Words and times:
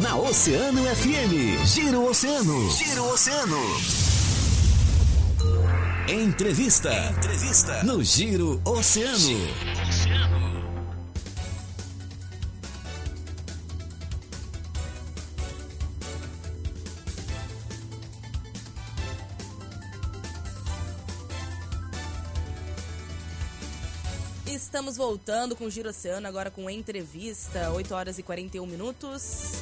Na 0.00 0.16
Oceano 0.16 0.84
FM. 0.84 1.66
Giro 1.66 2.06
Oceano. 2.08 2.70
Giro 2.70 3.04
Oceano. 3.10 3.58
Entrevista. 6.08 6.92
Entrevista. 7.10 7.82
No 7.82 8.04
Giro 8.04 8.62
Oceano. 8.64 9.18
Giro 9.18 9.52
Oceano. 9.88 10.48
Estamos 24.46 24.96
voltando 24.96 25.56
com 25.56 25.64
o 25.64 25.70
Giro 25.70 25.88
Oceano, 25.90 26.28
agora 26.28 26.50
com 26.50 26.70
entrevista, 26.70 27.70
8 27.72 27.94
horas 27.94 28.18
e 28.18 28.22
41 28.22 28.64
minutos. 28.64 29.57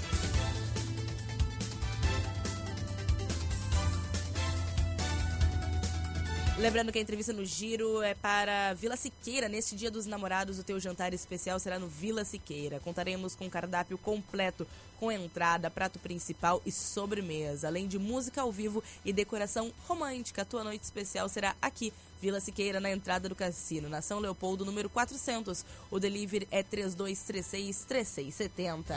Lembrando 6.58 6.90
que 6.90 6.98
a 6.98 7.02
entrevista 7.02 7.34
no 7.34 7.44
Giro 7.44 8.02
é 8.02 8.14
para 8.14 8.72
Vila 8.72 8.96
Siqueira. 8.96 9.46
Neste 9.46 9.76
Dia 9.76 9.90
dos 9.90 10.06
Namorados, 10.06 10.58
o 10.58 10.64
teu 10.64 10.80
jantar 10.80 11.12
especial 11.12 11.58
será 11.58 11.78
no 11.78 11.86
Vila 11.86 12.24
Siqueira. 12.24 12.80
Contaremos 12.80 13.36
com 13.36 13.50
cardápio 13.50 13.98
completo, 13.98 14.66
com 14.98 15.12
entrada, 15.12 15.70
prato 15.70 15.98
principal 15.98 16.62
e 16.64 16.72
sobremesa, 16.72 17.68
além 17.68 17.86
de 17.86 17.98
música 17.98 18.40
ao 18.40 18.50
vivo 18.50 18.82
e 19.04 19.12
decoração 19.12 19.70
romântica. 19.86 20.40
A 20.42 20.46
tua 20.46 20.64
noite 20.64 20.84
especial 20.84 21.28
será 21.28 21.54
aqui, 21.60 21.92
Vila 22.22 22.40
Siqueira, 22.40 22.80
na 22.80 22.90
entrada 22.90 23.28
do 23.28 23.34
cassino, 23.34 23.90
na 23.90 24.00
São 24.00 24.18
Leopoldo, 24.18 24.64
número 24.64 24.88
400. 24.88 25.62
O 25.90 26.00
delivery 26.00 26.48
é 26.50 26.62
3236-3670. 26.62 28.94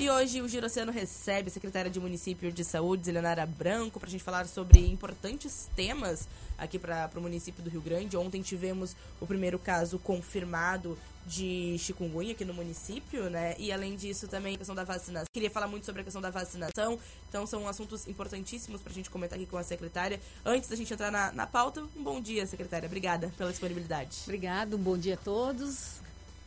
E 0.00 0.08
hoje 0.08 0.40
o 0.40 0.48
Giroceano 0.48 0.90
recebe 0.90 1.50
a 1.50 1.52
secretária 1.52 1.90
de 1.90 2.00
Município 2.00 2.50
de 2.50 2.64
Saúde, 2.64 3.04
Zelenara 3.04 3.44
Branco, 3.44 4.00
para 4.00 4.08
a 4.08 4.10
gente 4.10 4.24
falar 4.24 4.48
sobre 4.48 4.80
importantes 4.80 5.68
temas 5.76 6.26
aqui 6.56 6.78
para 6.78 7.10
o 7.16 7.20
município 7.20 7.62
do 7.62 7.68
Rio 7.68 7.82
Grande. 7.82 8.16
Ontem 8.16 8.40
tivemos 8.40 8.96
o 9.20 9.26
primeiro 9.26 9.58
caso 9.58 9.98
confirmado 9.98 10.98
de 11.26 11.76
chikungunya 11.78 12.32
aqui 12.32 12.46
no 12.46 12.54
município, 12.54 13.28
né? 13.28 13.54
E 13.58 13.70
além 13.70 13.94
disso 13.94 14.26
também 14.26 14.54
a 14.54 14.56
questão 14.56 14.74
da 14.74 14.84
vacinação. 14.84 15.26
Queria 15.30 15.50
falar 15.50 15.68
muito 15.68 15.84
sobre 15.84 16.00
a 16.00 16.04
questão 16.04 16.22
da 16.22 16.30
vacinação, 16.30 16.98
então 17.28 17.46
são 17.46 17.68
assuntos 17.68 18.08
importantíssimos 18.08 18.80
para 18.80 18.92
a 18.92 18.94
gente 18.94 19.10
comentar 19.10 19.38
aqui 19.38 19.44
com 19.44 19.58
a 19.58 19.62
secretária. 19.62 20.18
Antes 20.46 20.70
da 20.70 20.76
gente 20.76 20.90
entrar 20.94 21.12
na, 21.12 21.30
na 21.30 21.46
pauta, 21.46 21.82
um 21.94 22.02
bom 22.02 22.22
dia, 22.22 22.46
secretária. 22.46 22.86
Obrigada 22.86 23.30
pela 23.36 23.50
disponibilidade. 23.50 24.20
Obrigada, 24.22 24.76
um 24.76 24.82
bom 24.82 24.96
dia 24.96 25.12
a 25.12 25.18
todos. 25.18 26.00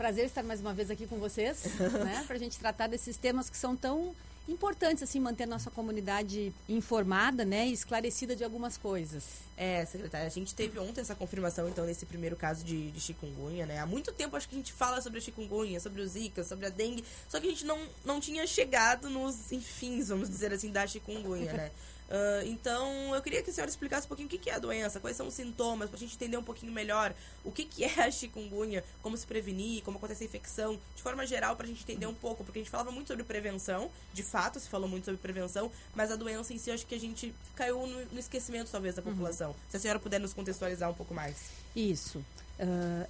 Prazer 0.03 0.25
estar 0.25 0.43
mais 0.43 0.59
uma 0.59 0.73
vez 0.73 0.91
aqui 0.91 1.07
com 1.07 1.17
vocês, 1.17 1.63
né? 2.03 2.25
Para 2.27 2.35
a 2.35 2.39
gente 2.39 2.59
tratar 2.59 2.87
desses 2.87 3.15
temas 3.15 3.49
que 3.49 3.55
são 3.55 3.73
tão 3.73 4.13
importantes, 4.49 5.01
assim, 5.01 5.17
manter 5.17 5.45
nossa 5.45 5.71
comunidade 5.71 6.53
informada, 6.67 7.45
né? 7.45 7.67
E 7.67 7.71
esclarecida 7.71 8.35
de 8.35 8.43
algumas 8.43 8.75
coisas. 8.75 9.23
É, 9.55 9.85
secretária, 9.85 10.27
a 10.27 10.29
gente 10.29 10.53
teve 10.53 10.77
ontem 10.77 10.99
essa 10.99 11.15
confirmação, 11.15 11.69
então, 11.69 11.85
nesse 11.85 12.05
primeiro 12.05 12.35
caso 12.35 12.65
de, 12.65 12.91
de 12.91 12.99
chikungunya, 12.99 13.65
né? 13.65 13.79
Há 13.79 13.85
muito 13.85 14.11
tempo 14.11 14.35
acho 14.35 14.49
que 14.49 14.55
a 14.55 14.57
gente 14.57 14.73
fala 14.73 14.99
sobre 14.99 15.19
a 15.19 15.21
chikungunya, 15.21 15.79
sobre 15.79 16.01
o 16.01 16.05
zika, 16.05 16.43
sobre 16.43 16.65
a 16.65 16.69
dengue, 16.69 17.05
só 17.29 17.39
que 17.39 17.47
a 17.47 17.49
gente 17.49 17.65
não, 17.65 17.79
não 18.03 18.19
tinha 18.19 18.45
chegado 18.45 19.09
nos 19.09 19.53
enfins, 19.53 20.09
vamos 20.09 20.27
dizer 20.29 20.51
assim, 20.51 20.69
da 20.69 20.85
chikungunya, 20.85 21.53
né? 21.53 21.71
Uh, 22.09 22.45
então, 22.45 23.15
eu 23.15 23.21
queria 23.21 23.41
que 23.41 23.49
a 23.49 23.53
senhora 23.53 23.69
explicasse 23.69 24.05
um 24.05 24.07
pouquinho 24.07 24.27
o 24.27 24.29
que 24.29 24.49
é 24.49 24.55
a 24.55 24.59
doença, 24.59 24.99
quais 24.99 25.17
são 25.17 25.27
os 25.27 25.33
sintomas, 25.33 25.89
para 25.89 25.97
a 25.97 25.99
gente 25.99 26.15
entender 26.15 26.37
um 26.37 26.43
pouquinho 26.43 26.71
melhor 26.71 27.13
o 27.43 27.51
que, 27.51 27.65
que 27.65 27.83
é 27.85 28.03
a 28.03 28.11
chikungunya, 28.11 28.83
como 29.01 29.17
se 29.17 29.25
prevenir, 29.25 29.83
como 29.83 29.97
acontece 29.97 30.23
a 30.23 30.27
infecção, 30.27 30.79
de 30.95 31.01
forma 31.01 31.25
geral, 31.25 31.55
para 31.55 31.65
a 31.65 31.69
gente 31.69 31.81
entender 31.83 32.05
um 32.05 32.13
pouco, 32.13 32.43
porque 32.43 32.59
a 32.59 32.61
gente 32.61 32.71
falava 32.71 32.91
muito 32.91 33.07
sobre 33.07 33.23
prevenção, 33.23 33.89
de 34.13 34.23
fato, 34.23 34.59
se 34.59 34.69
falou 34.69 34.87
muito 34.87 35.05
sobre 35.05 35.19
prevenção, 35.19 35.71
mas 35.95 36.11
a 36.11 36.15
doença 36.15 36.53
em 36.53 36.57
si, 36.57 36.69
eu 36.69 36.75
acho 36.75 36.85
que 36.85 36.95
a 36.95 36.99
gente 36.99 37.33
caiu 37.55 37.85
no, 37.87 38.05
no 38.05 38.19
esquecimento, 38.19 38.69
talvez, 38.71 38.95
da 38.95 39.01
uhum. 39.01 39.11
população. 39.11 39.49
Uhum. 39.49 39.55
Se 39.69 39.77
a 39.77 39.79
senhora 39.79 39.99
puder 39.99 40.19
nos 40.19 40.33
contextualizar 40.33 40.89
um 40.89 40.93
pouco 40.93 41.13
mais. 41.13 41.49
Isso. 41.75 42.23
Uh, 42.59 43.07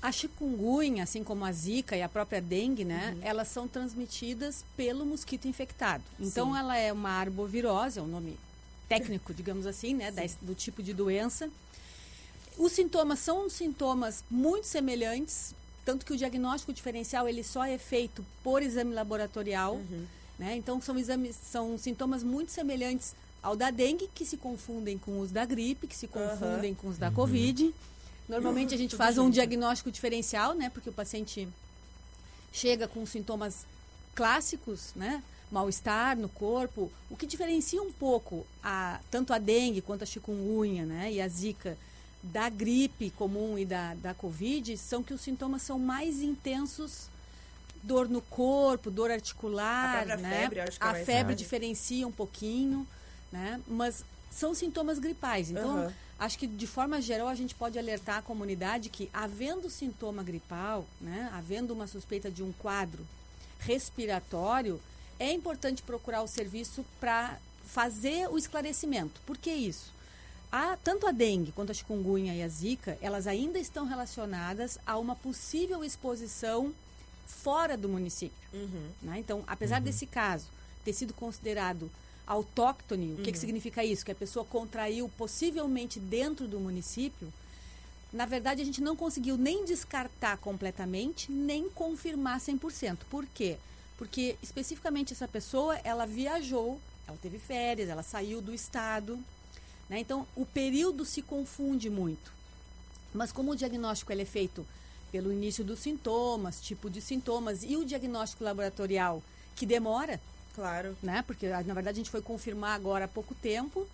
a 0.00 0.12
chikungunya, 0.12 1.02
assim 1.02 1.24
como 1.24 1.44
a 1.44 1.52
zika 1.52 1.96
e 1.96 2.02
a 2.02 2.08
própria 2.08 2.40
dengue, 2.40 2.84
né, 2.84 3.14
uhum. 3.14 3.20
elas 3.22 3.48
são 3.48 3.66
transmitidas 3.66 4.64
pelo 4.76 5.04
mosquito 5.04 5.48
infectado. 5.48 6.04
Então, 6.20 6.52
Sim. 6.52 6.58
ela 6.58 6.76
é 6.76 6.92
uma 6.92 7.10
arbovirose, 7.10 7.98
é 7.98 8.02
um 8.02 8.06
nome 8.06 8.38
técnico, 8.88 9.34
digamos 9.34 9.66
assim, 9.66 9.94
né, 9.94 10.10
da, 10.10 10.22
do 10.42 10.54
tipo 10.54 10.82
de 10.82 10.92
doença. 10.92 11.50
Os 12.58 12.72
sintomas 12.72 13.18
são 13.18 13.48
sintomas 13.50 14.24
muito 14.30 14.66
semelhantes, 14.66 15.54
tanto 15.84 16.06
que 16.06 16.12
o 16.12 16.16
diagnóstico 16.16 16.72
diferencial 16.72 17.28
ele 17.28 17.42
só 17.42 17.64
é 17.64 17.78
feito 17.78 18.24
por 18.42 18.62
exame 18.62 18.94
laboratorial, 18.94 19.76
uhum. 19.76 20.06
né? 20.38 20.56
Então 20.56 20.80
são 20.80 20.98
exames, 20.98 21.36
são 21.36 21.76
sintomas 21.76 22.22
muito 22.22 22.50
semelhantes 22.50 23.14
ao 23.42 23.54
da 23.54 23.70
dengue 23.70 24.08
que 24.12 24.24
se 24.24 24.36
confundem 24.36 24.98
com 24.98 25.20
os 25.20 25.30
da 25.30 25.44
gripe, 25.44 25.86
que 25.86 25.94
se 25.94 26.08
confundem 26.08 26.70
uhum. 26.70 26.76
com 26.76 26.88
os 26.88 26.98
da 26.98 27.10
covid. 27.10 27.72
Normalmente 28.28 28.74
a 28.74 28.78
gente 28.78 28.96
faz 28.96 29.18
um 29.18 29.30
diagnóstico 29.30 29.90
diferencial, 29.90 30.54
né? 30.54 30.70
Porque 30.70 30.90
o 30.90 30.92
paciente 30.92 31.48
chega 32.52 32.88
com 32.88 33.04
sintomas 33.06 33.66
clássicos, 34.14 34.92
né? 34.96 35.22
mal-estar 35.50 36.16
no 36.16 36.28
corpo, 36.28 36.90
o 37.08 37.16
que 37.16 37.26
diferencia 37.26 37.80
um 37.80 37.92
pouco 37.92 38.46
a, 38.62 39.00
tanto 39.10 39.32
a 39.32 39.38
dengue 39.38 39.80
quanto 39.80 40.02
a 40.02 40.06
chikungunya 40.06 40.84
né, 40.84 41.12
e 41.12 41.20
a 41.20 41.28
zika 41.28 41.78
da 42.22 42.48
gripe 42.48 43.10
comum 43.10 43.56
e 43.56 43.64
da, 43.64 43.94
da 43.94 44.12
covid 44.12 44.76
são 44.76 45.02
que 45.02 45.14
os 45.14 45.20
sintomas 45.20 45.62
são 45.62 45.78
mais 45.78 46.20
intensos 46.20 47.08
dor 47.82 48.08
no 48.08 48.20
corpo, 48.20 48.90
dor 48.90 49.10
articular, 49.10 50.10
a 50.10 50.16
né? 50.16 50.40
febre, 50.40 50.60
acho 50.60 50.80
que 50.80 50.84
é 50.84 50.90
a 50.90 50.94
febre 50.94 51.34
diferencia 51.36 52.06
um 52.06 52.10
pouquinho, 52.10 52.86
né? 53.30 53.60
Mas 53.68 54.04
são 54.28 54.54
sintomas 54.54 54.98
gripais. 54.98 55.50
Então, 55.50 55.84
uhum. 55.84 55.92
Acho 56.18 56.38
que 56.38 56.46
de 56.46 56.66
forma 56.66 57.00
geral 57.00 57.28
a 57.28 57.34
gente 57.34 57.54
pode 57.54 57.78
alertar 57.78 58.18
a 58.18 58.22
comunidade 58.22 58.88
que 58.88 59.10
havendo 59.12 59.68
sintoma 59.68 60.22
gripal, 60.22 60.86
né, 61.00 61.30
havendo 61.32 61.72
uma 61.72 61.86
suspeita 61.86 62.30
de 62.30 62.42
um 62.42 62.52
quadro 62.52 63.06
respiratório, 63.58 64.80
é 65.18 65.32
importante 65.32 65.82
procurar 65.82 66.22
o 66.22 66.28
serviço 66.28 66.84
para 67.00 67.38
fazer 67.66 68.28
o 68.28 68.38
esclarecimento. 68.38 69.20
Por 69.26 69.36
que 69.36 69.50
isso? 69.50 69.92
A, 70.50 70.76
tanto 70.76 71.06
a 71.06 71.12
dengue 71.12 71.52
quanto 71.52 71.70
a 71.70 71.74
chikungunya 71.74 72.34
e 72.34 72.42
a 72.42 72.48
zika, 72.48 72.96
elas 73.02 73.26
ainda 73.26 73.58
estão 73.58 73.84
relacionadas 73.84 74.78
a 74.86 74.96
uma 74.96 75.16
possível 75.16 75.84
exposição 75.84 76.72
fora 77.26 77.76
do 77.76 77.88
município. 77.88 78.36
Uhum. 78.52 78.88
Né? 79.02 79.18
Então, 79.18 79.42
apesar 79.46 79.78
uhum. 79.78 79.84
desse 79.84 80.06
caso 80.06 80.46
ter 80.84 80.92
sido 80.92 81.12
considerado 81.12 81.90
autóctone, 82.26 83.12
o 83.12 83.16
que, 83.16 83.22
uhum. 83.22 83.32
que 83.32 83.38
significa 83.38 83.84
isso? 83.84 84.04
Que 84.04 84.12
a 84.12 84.16
pessoa 84.16 84.44
contraiu 84.44 85.08
possivelmente 85.16 86.00
dentro 86.00 86.48
do 86.48 86.58
município, 86.58 87.32
na 88.12 88.26
verdade 88.26 88.62
a 88.62 88.64
gente 88.64 88.80
não 88.80 88.96
conseguiu 88.96 89.36
nem 89.36 89.64
descartar 89.64 90.38
completamente, 90.38 91.30
nem 91.30 91.68
confirmar 91.70 92.40
100%. 92.40 92.98
Por 93.10 93.26
quê? 93.26 93.58
Porque 93.96 94.36
especificamente 94.42 95.12
essa 95.12 95.28
pessoa, 95.28 95.76
ela 95.84 96.06
viajou, 96.06 96.80
ela 97.06 97.18
teve 97.22 97.38
férias, 97.38 97.88
ela 97.88 98.02
saiu 98.02 98.40
do 98.40 98.52
estado. 98.52 99.18
Né? 99.88 100.00
Então, 100.00 100.26
o 100.34 100.44
período 100.44 101.04
se 101.04 101.22
confunde 101.22 101.88
muito. 101.88 102.32
Mas 103.14 103.32
como 103.32 103.52
o 103.52 103.56
diagnóstico 103.56 104.12
é 104.12 104.24
feito 104.24 104.66
pelo 105.10 105.32
início 105.32 105.64
dos 105.64 105.78
sintomas, 105.78 106.60
tipo 106.60 106.90
de 106.90 107.00
sintomas 107.00 107.62
e 107.62 107.76
o 107.76 107.84
diagnóstico 107.84 108.44
laboratorial 108.44 109.22
que 109.54 109.64
demora, 109.64 110.20
claro, 110.56 110.96
né? 111.02 111.22
Porque 111.26 111.48
na 111.48 111.74
verdade 111.74 111.90
a 111.90 112.00
gente 112.00 112.10
foi 112.10 112.22
confirmar 112.22 112.74
agora 112.74 113.04
há 113.04 113.08
pouco 113.08 113.34
tempo, 113.34 113.86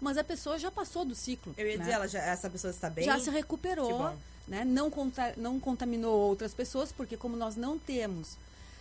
mas 0.00 0.16
a 0.16 0.22
pessoa 0.22 0.58
já 0.58 0.70
passou 0.70 1.04
do 1.04 1.14
ciclo. 1.14 1.54
Eu 1.56 1.66
ia 1.66 1.78
né? 1.78 1.84
dizer, 1.84 1.92
ela 1.92 2.06
já, 2.06 2.20
essa 2.20 2.48
pessoa 2.48 2.70
está 2.70 2.88
bem? 2.88 3.04
Já 3.04 3.18
se 3.18 3.30
recuperou, 3.30 4.12
né? 4.46 4.64
Não, 4.64 4.90
conta, 4.90 5.32
não 5.36 5.58
contaminou 5.58 6.14
outras 6.14 6.52
pessoas, 6.52 6.92
porque 6.92 7.16
como 7.16 7.36
nós 7.36 7.56
não 7.56 7.78
temos 7.78 8.36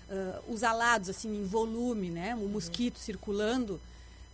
uh, 0.09 0.53
os 0.53 0.63
alados 0.63 1.09
assim 1.09 1.29
em 1.29 1.46
volume, 1.46 2.09
né, 2.09 2.35
o 2.35 2.47
mosquito 2.47 2.97
uhum. 2.97 3.03
circulando, 3.03 3.73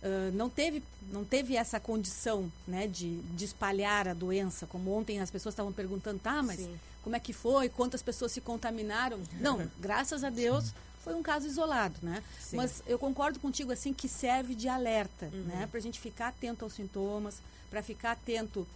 uh, 0.02 0.32
não 0.34 0.50
teve 0.50 0.82
não 1.10 1.24
teve 1.24 1.54
essa 1.56 1.78
condição, 1.78 2.50
né, 2.66 2.88
de, 2.88 3.18
de 3.20 3.44
espalhar 3.44 4.08
a 4.08 4.14
doença. 4.14 4.66
Como 4.66 4.92
ontem 4.92 5.20
as 5.20 5.30
pessoas 5.30 5.52
estavam 5.52 5.72
perguntando, 5.72 6.18
tá, 6.18 6.42
mas 6.42 6.58
Sim. 6.58 6.76
como 7.02 7.14
é 7.14 7.20
que 7.20 7.32
foi? 7.32 7.68
Quantas 7.68 8.02
pessoas 8.02 8.32
se 8.32 8.40
contaminaram? 8.40 9.20
Não, 9.40 9.70
graças 9.78 10.24
a 10.24 10.30
Deus. 10.30 10.64
Sim. 10.64 10.72
Foi 11.06 11.14
um 11.14 11.22
caso 11.22 11.46
isolado, 11.46 11.96
né? 12.02 12.22
Sim. 12.40 12.56
Mas 12.56 12.82
eu 12.86 12.98
concordo 12.98 13.38
contigo 13.38 13.70
assim 13.70 13.94
que 13.94 14.08
serve 14.08 14.54
de 14.54 14.68
alerta, 14.68 15.30
uhum. 15.32 15.44
né? 15.44 15.68
Para 15.70 15.78
a 15.78 15.82
gente 15.82 16.00
ficar 16.00 16.28
atento 16.28 16.64
aos 16.64 16.74
sintomas, 16.74 17.36
para 17.70 17.80
ficar 17.82 18.12
atento 18.12 18.66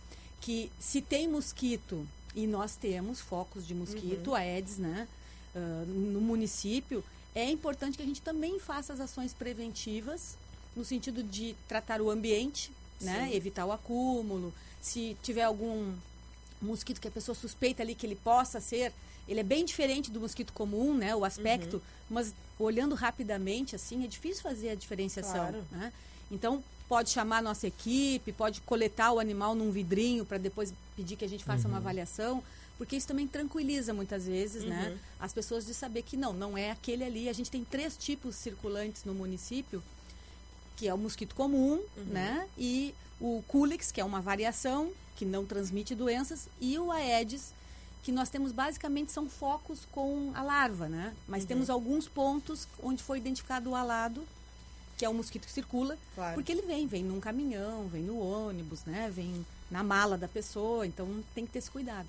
que 0.41 0.71
se 0.79 1.03
tem 1.03 1.29
mosquito 1.29 2.07
e 2.35 2.47
nós 2.47 2.77
temos 2.77 3.21
focos 3.21 3.67
de 3.67 3.75
mosquito, 3.75 4.29
uhum. 4.29 4.35
Aedes, 4.37 4.79
né? 4.79 5.09
uh, 5.55 5.87
no 5.87 6.21
município, 6.21 7.05
é 7.35 7.49
importante 7.51 7.97
que 7.97 8.03
a 8.03 8.07
gente 8.07 8.23
também 8.23 8.59
faça 8.59 8.93
as 8.93 9.01
ações 9.01 9.33
preventivas 9.33 10.37
no 10.75 10.85
sentido 10.85 11.23
de 11.23 11.55
tratar 11.69 12.01
o 12.01 12.11
ambiente, 12.11 12.73
né? 13.01 13.31
Evitar 13.33 13.67
o 13.67 13.73
acúmulo. 13.73 14.53
Se 14.81 15.17
tiver 15.23 15.43
algum 15.43 15.95
mosquito 16.61 17.01
que 17.01 17.09
a 17.09 17.11
pessoa 17.11 17.35
suspeita 17.35 17.83
ali 17.83 17.95
que 17.95 18.07
ele 18.07 18.17
possa 18.17 18.61
ser 18.61 18.93
ele 19.31 19.41
é 19.41 19.45
bem 19.45 19.65
diferente 19.65 20.11
do 20.11 20.21
mosquito 20.21 20.53
comum, 20.53 20.93
né? 20.93 21.15
O 21.15 21.25
aspecto, 21.25 21.77
uhum. 21.77 21.83
mas 22.11 22.35
olhando 22.59 22.97
rapidamente, 22.97 23.77
assim, 23.77 24.05
é 24.05 24.09
difícil 24.09 24.43
fazer 24.43 24.71
a 24.71 24.75
diferenciação. 24.75 25.33
Claro. 25.33 25.65
Né? 25.71 25.93
Então, 26.33 26.65
pode 26.89 27.11
chamar 27.11 27.39
a 27.39 27.43
nossa 27.43 27.69
equipe, 27.69 28.33
pode 28.33 28.61
coletar 28.63 29.13
o 29.13 29.21
animal 29.21 29.55
num 29.55 29.71
vidrinho 29.71 30.25
para 30.25 30.37
depois 30.37 30.75
pedir 30.97 31.15
que 31.15 31.25
a 31.25 31.29
gente 31.29 31.45
faça 31.45 31.69
uhum. 31.69 31.75
uma 31.75 31.79
avaliação, 31.79 32.43
porque 32.77 32.97
isso 32.97 33.07
também 33.07 33.29
tranquiliza 33.29 33.95
muitas 33.95 34.27
vezes, 34.27 34.65
né? 34.65 34.85
uhum. 34.85 34.95
né? 34.95 34.99
As 35.21 35.33
pessoas 35.33 35.65
de 35.65 35.75
saber 35.75 36.03
que 36.03 36.17
não, 36.17 36.33
não 36.33 36.59
é 36.59 36.73
aquele 36.73 37.05
ali. 37.05 37.29
A 37.29 37.33
gente 37.33 37.53
tem 37.53 37.65
três 37.65 37.97
tipos 37.97 38.35
circulantes 38.35 39.05
no 39.05 39.15
município, 39.15 39.81
que 40.77 40.89
é 40.89 40.95
o 40.95 40.99
mosquito 40.99 41.37
comum, 41.37 41.81
uhum. 41.97 42.05
né? 42.07 42.49
E 42.59 42.93
o 43.21 43.45
Culex, 43.47 43.93
que 43.93 44.01
é 44.01 44.05
uma 44.05 44.21
variação 44.21 44.91
que 45.21 45.27
não 45.27 45.45
transmite 45.45 45.95
doenças, 45.95 46.49
e 46.59 46.79
o 46.79 46.91
Aedes, 46.91 47.53
que 48.03 48.11
nós 48.11 48.31
temos 48.31 48.53
basicamente 48.53 49.13
são 49.13 49.29
focos 49.29 49.81
com 49.93 50.33
a 50.35 50.43
larva, 50.43 50.89
né? 50.89 51.15
Mas 51.29 51.43
uhum. 51.43 51.49
temos 51.49 51.69
alguns 51.69 52.09
pontos 52.09 52.67
onde 52.83 53.03
foi 53.03 53.19
identificado 53.19 53.69
o 53.69 53.75
alado, 53.75 54.27
que 54.97 55.05
é 55.05 55.11
um 55.11 55.13
mosquito 55.13 55.45
que 55.45 55.53
circula, 55.53 55.99
claro. 56.15 56.37
porque 56.37 56.51
ele 56.51 56.63
vem, 56.63 56.87
vem 56.87 57.05
num 57.05 57.21
caminhão, 57.21 57.87
vem 57.89 58.03
no 58.03 58.19
ônibus, 58.19 58.87
né? 58.87 59.13
Vem 59.15 59.45
na 59.71 59.83
mala 59.83 60.17
da 60.17 60.27
pessoa, 60.27 60.87
então 60.87 61.23
tem 61.35 61.45
que 61.45 61.53
ter 61.53 61.59
esse 61.59 61.71
cuidado. 61.71 62.09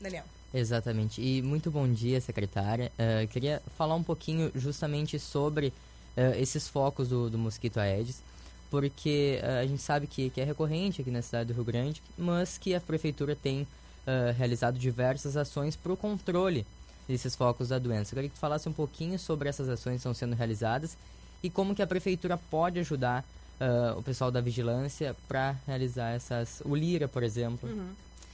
Daniel. 0.00 0.24
Exatamente. 0.54 1.20
E 1.20 1.42
muito 1.42 1.70
bom 1.70 1.86
dia, 1.86 2.22
secretária. 2.22 2.90
Uh, 2.98 3.28
queria 3.28 3.62
falar 3.76 3.96
um 3.96 4.02
pouquinho 4.02 4.50
justamente 4.54 5.18
sobre 5.18 5.74
uh, 6.16 6.34
esses 6.38 6.66
focos 6.66 7.10
do, 7.10 7.28
do 7.28 7.36
mosquito 7.36 7.78
Aedes, 7.78 8.22
porque 8.70 9.40
uh, 9.42 9.62
a 9.62 9.66
gente 9.66 9.82
sabe 9.82 10.06
que, 10.06 10.30
que 10.30 10.40
é 10.40 10.44
recorrente 10.44 11.00
aqui 11.00 11.10
na 11.10 11.22
cidade 11.22 11.48
do 11.48 11.54
Rio 11.54 11.64
Grande, 11.64 12.02
mas 12.16 12.58
que 12.58 12.74
a 12.74 12.80
prefeitura 12.80 13.36
tem 13.36 13.62
uh, 13.62 14.32
realizado 14.36 14.78
diversas 14.78 15.36
ações 15.36 15.76
para 15.76 15.92
o 15.92 15.96
controle 15.96 16.66
desses 17.08 17.36
focos 17.36 17.68
da 17.68 17.78
doença. 17.78 18.12
Eu 18.12 18.16
queria 18.16 18.30
que 18.30 18.36
tu 18.36 18.40
falasse 18.40 18.68
um 18.68 18.72
pouquinho 18.72 19.18
sobre 19.18 19.48
essas 19.48 19.68
ações 19.68 19.94
que 19.94 19.98
estão 19.98 20.14
sendo 20.14 20.34
realizadas 20.34 20.96
e 21.42 21.48
como 21.48 21.74
que 21.74 21.82
a 21.82 21.86
prefeitura 21.86 22.36
pode 22.36 22.78
ajudar 22.80 23.24
uh, 23.60 23.98
o 23.98 24.02
pessoal 24.02 24.30
da 24.30 24.40
vigilância 24.40 25.16
para 25.28 25.56
realizar 25.66 26.10
essas... 26.10 26.60
O 26.64 26.74
Lira, 26.74 27.06
por 27.06 27.22
exemplo, 27.22 27.68
uhum. 27.68 27.90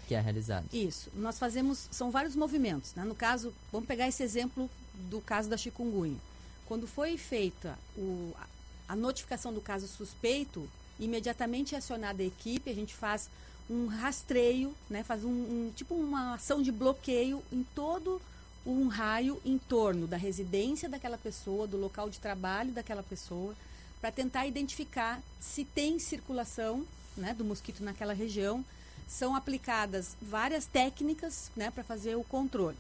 que 0.09 0.15
é 0.15 0.21
realizado. 0.21 0.67
Isso. 0.73 1.11
Nós 1.15 1.39
fazemos... 1.39 1.89
São 1.91 2.11
vários 2.11 2.35
movimentos. 2.35 2.95
Né? 2.95 3.05
No 3.05 3.15
caso, 3.15 3.53
vamos 3.71 3.87
pegar 3.87 4.09
esse 4.09 4.23
exemplo 4.23 4.71
do 5.11 5.21
caso 5.21 5.51
da 5.51 5.57
chikungunya. 5.57 6.19
Quando 6.67 6.87
foi 6.87 7.19
feita 7.19 7.79
o, 7.97 8.33
a 8.89 8.97
notificação 8.97 9.53
do 9.53 9.61
caso 9.61 9.87
suspeito, 9.87 10.69
imediatamente 10.99 11.75
é 11.75 11.79
acionada 11.79 12.23
a 12.23 12.27
equipe, 12.27 12.71
a 12.71 12.75
gente 12.75 12.95
faz 12.95 13.29
um 13.71 13.87
rastreio, 13.87 14.75
né, 14.91 15.03
faz 15.03 15.25
um, 15.25 15.31
um, 15.31 15.73
tipo 15.75 15.95
uma 15.95 16.35
ação 16.35 16.61
de 16.61 16.71
bloqueio 16.71 17.43
em 17.51 17.65
todo 17.75 18.21
um 18.65 18.87
raio 18.87 19.41
em 19.45 19.59
torno 19.59 20.07
da 20.07 20.17
residência 20.17 20.89
daquela 20.89 21.19
pessoa, 21.19 21.67
do 21.67 21.77
local 21.77 22.09
de 22.09 22.21
trabalho 22.21 22.73
daquela 22.73 23.03
pessoa, 23.03 23.55
para 24.01 24.13
tentar 24.13 24.47
identificar 24.47 25.21
se 25.41 25.65
tem 25.65 25.99
circulação 25.99 26.87
né, 27.17 27.35
do 27.35 27.45
mosquito 27.45 27.83
naquela 27.83 28.13
região. 28.13 28.65
São 29.09 29.35
aplicadas 29.35 30.17
várias 30.23 30.65
técnicas 30.67 31.51
né, 31.57 31.71
para 31.71 31.85
fazer 31.85 32.17
o 32.17 32.25
controle. 32.25 32.77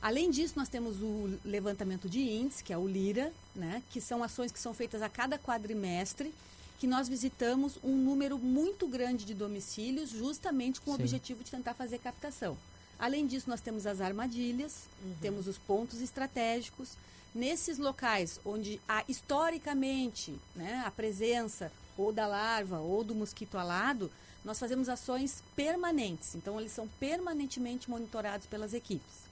Além 0.00 0.30
disso, 0.30 0.54
nós 0.56 0.68
temos 0.68 1.02
o 1.02 1.38
levantamento 1.44 2.08
de 2.08 2.20
índice, 2.20 2.62
que 2.62 2.72
é 2.72 2.78
o 2.78 2.86
LIRA, 2.86 3.32
né, 3.54 3.82
que 3.90 4.00
são 4.00 4.22
ações 4.22 4.52
que 4.52 4.58
são 4.58 4.72
feitas 4.72 5.02
a 5.02 5.08
cada 5.08 5.38
quadrimestre 5.38 6.32
que 6.78 6.86
nós 6.86 7.08
visitamos 7.08 7.76
um 7.82 7.96
número 7.96 8.38
muito 8.38 8.86
grande 8.86 9.24
de 9.24 9.34
domicílios, 9.34 10.10
justamente 10.10 10.80
com 10.80 10.92
Sim. 10.92 10.96
o 10.96 11.00
objetivo 11.00 11.42
de 11.42 11.50
tentar 11.50 11.74
fazer 11.74 11.98
captação. 11.98 12.56
Além 12.98 13.26
disso, 13.26 13.50
nós 13.50 13.60
temos 13.60 13.86
as 13.86 14.00
armadilhas, 14.00 14.84
uhum. 15.02 15.14
temos 15.20 15.48
os 15.48 15.58
pontos 15.58 16.00
estratégicos. 16.00 16.90
Nesses 17.34 17.78
locais 17.78 18.40
onde 18.44 18.80
há 18.88 19.04
historicamente 19.08 20.38
né, 20.54 20.82
a 20.86 20.90
presença 20.90 21.70
ou 21.96 22.12
da 22.12 22.26
larva 22.26 22.78
ou 22.78 23.02
do 23.02 23.14
mosquito 23.14 23.58
alado, 23.58 24.10
nós 24.44 24.58
fazemos 24.58 24.88
ações 24.88 25.42
permanentes. 25.56 26.36
Então, 26.36 26.60
eles 26.60 26.72
são 26.72 26.88
permanentemente 27.00 27.90
monitorados 27.90 28.46
pelas 28.46 28.72
equipes. 28.72 29.27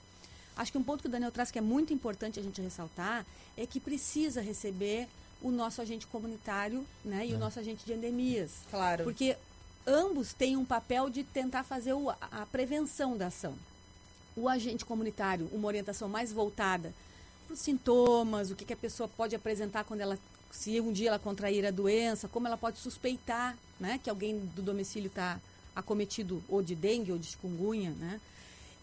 Acho 0.57 0.73
que 0.73 0.79
um 0.79 0.83
ponto 0.83 1.03
que 1.03 1.09
o 1.09 1.11
Daniel 1.11 1.31
traz 1.31 1.51
que 1.51 1.59
é 1.59 1.63
muito 1.63 1.93
importante 1.93 2.41
a 2.41 2.43
gente 2.43 2.61
ressaltar 2.61 3.27
é 3.57 3.67
que 3.67 3.79
precisa 3.79 4.41
receber 4.41 5.07
o 5.43 5.51
nosso 5.51 5.83
agente 5.83 6.07
comunitário 6.07 6.85
né, 7.05 7.27
e 7.27 7.33
é. 7.33 7.37
o 7.37 7.39
nosso 7.39 7.59
agente 7.59 7.85
de 7.85 7.93
endemias. 7.93 8.53
Claro. 8.71 9.05
Porque 9.05 9.37
ambos 9.87 10.33
têm 10.33 10.57
um 10.57 10.65
papel 10.65 11.11
de 11.11 11.23
tentar 11.23 11.63
fazer 11.63 11.93
o, 11.93 12.11
a 12.11 12.47
prevenção 12.51 13.17
da 13.17 13.27
ação. 13.27 13.55
O 14.35 14.49
agente 14.49 14.85
comunitário, 14.85 15.49
uma 15.53 15.69
orientação 15.69 16.09
mais 16.09 16.33
voltada 16.33 16.93
para 17.47 17.55
os 17.55 17.61
sintomas, 17.61 18.51
o 18.51 18.57
que, 18.57 18.65
que 18.65 18.73
a 18.73 18.77
pessoa 18.77 19.09
pode 19.09 19.37
apresentar 19.37 19.85
quando 19.85 20.01
ela, 20.01 20.19
se 20.51 20.81
um 20.81 20.93
dia 20.93 21.09
ela 21.09 21.19
contrair 21.19 21.65
a 21.67 21.71
doença, 21.71 22.29
como 22.29 22.47
ela 22.47 22.57
pode 22.57 22.79
suspeitar 22.79 23.57
né, 23.79 24.01
que 24.03 24.11
alguém 24.11 24.39
do 24.39 24.63
domicílio 24.63 25.09
está 25.09 25.39
acometido 25.75 26.43
ou 26.49 26.63
de 26.63 26.75
dengue 26.75 27.13
ou 27.13 27.19
de 27.19 27.27
chikungunya, 27.27 27.91
né? 27.91 28.21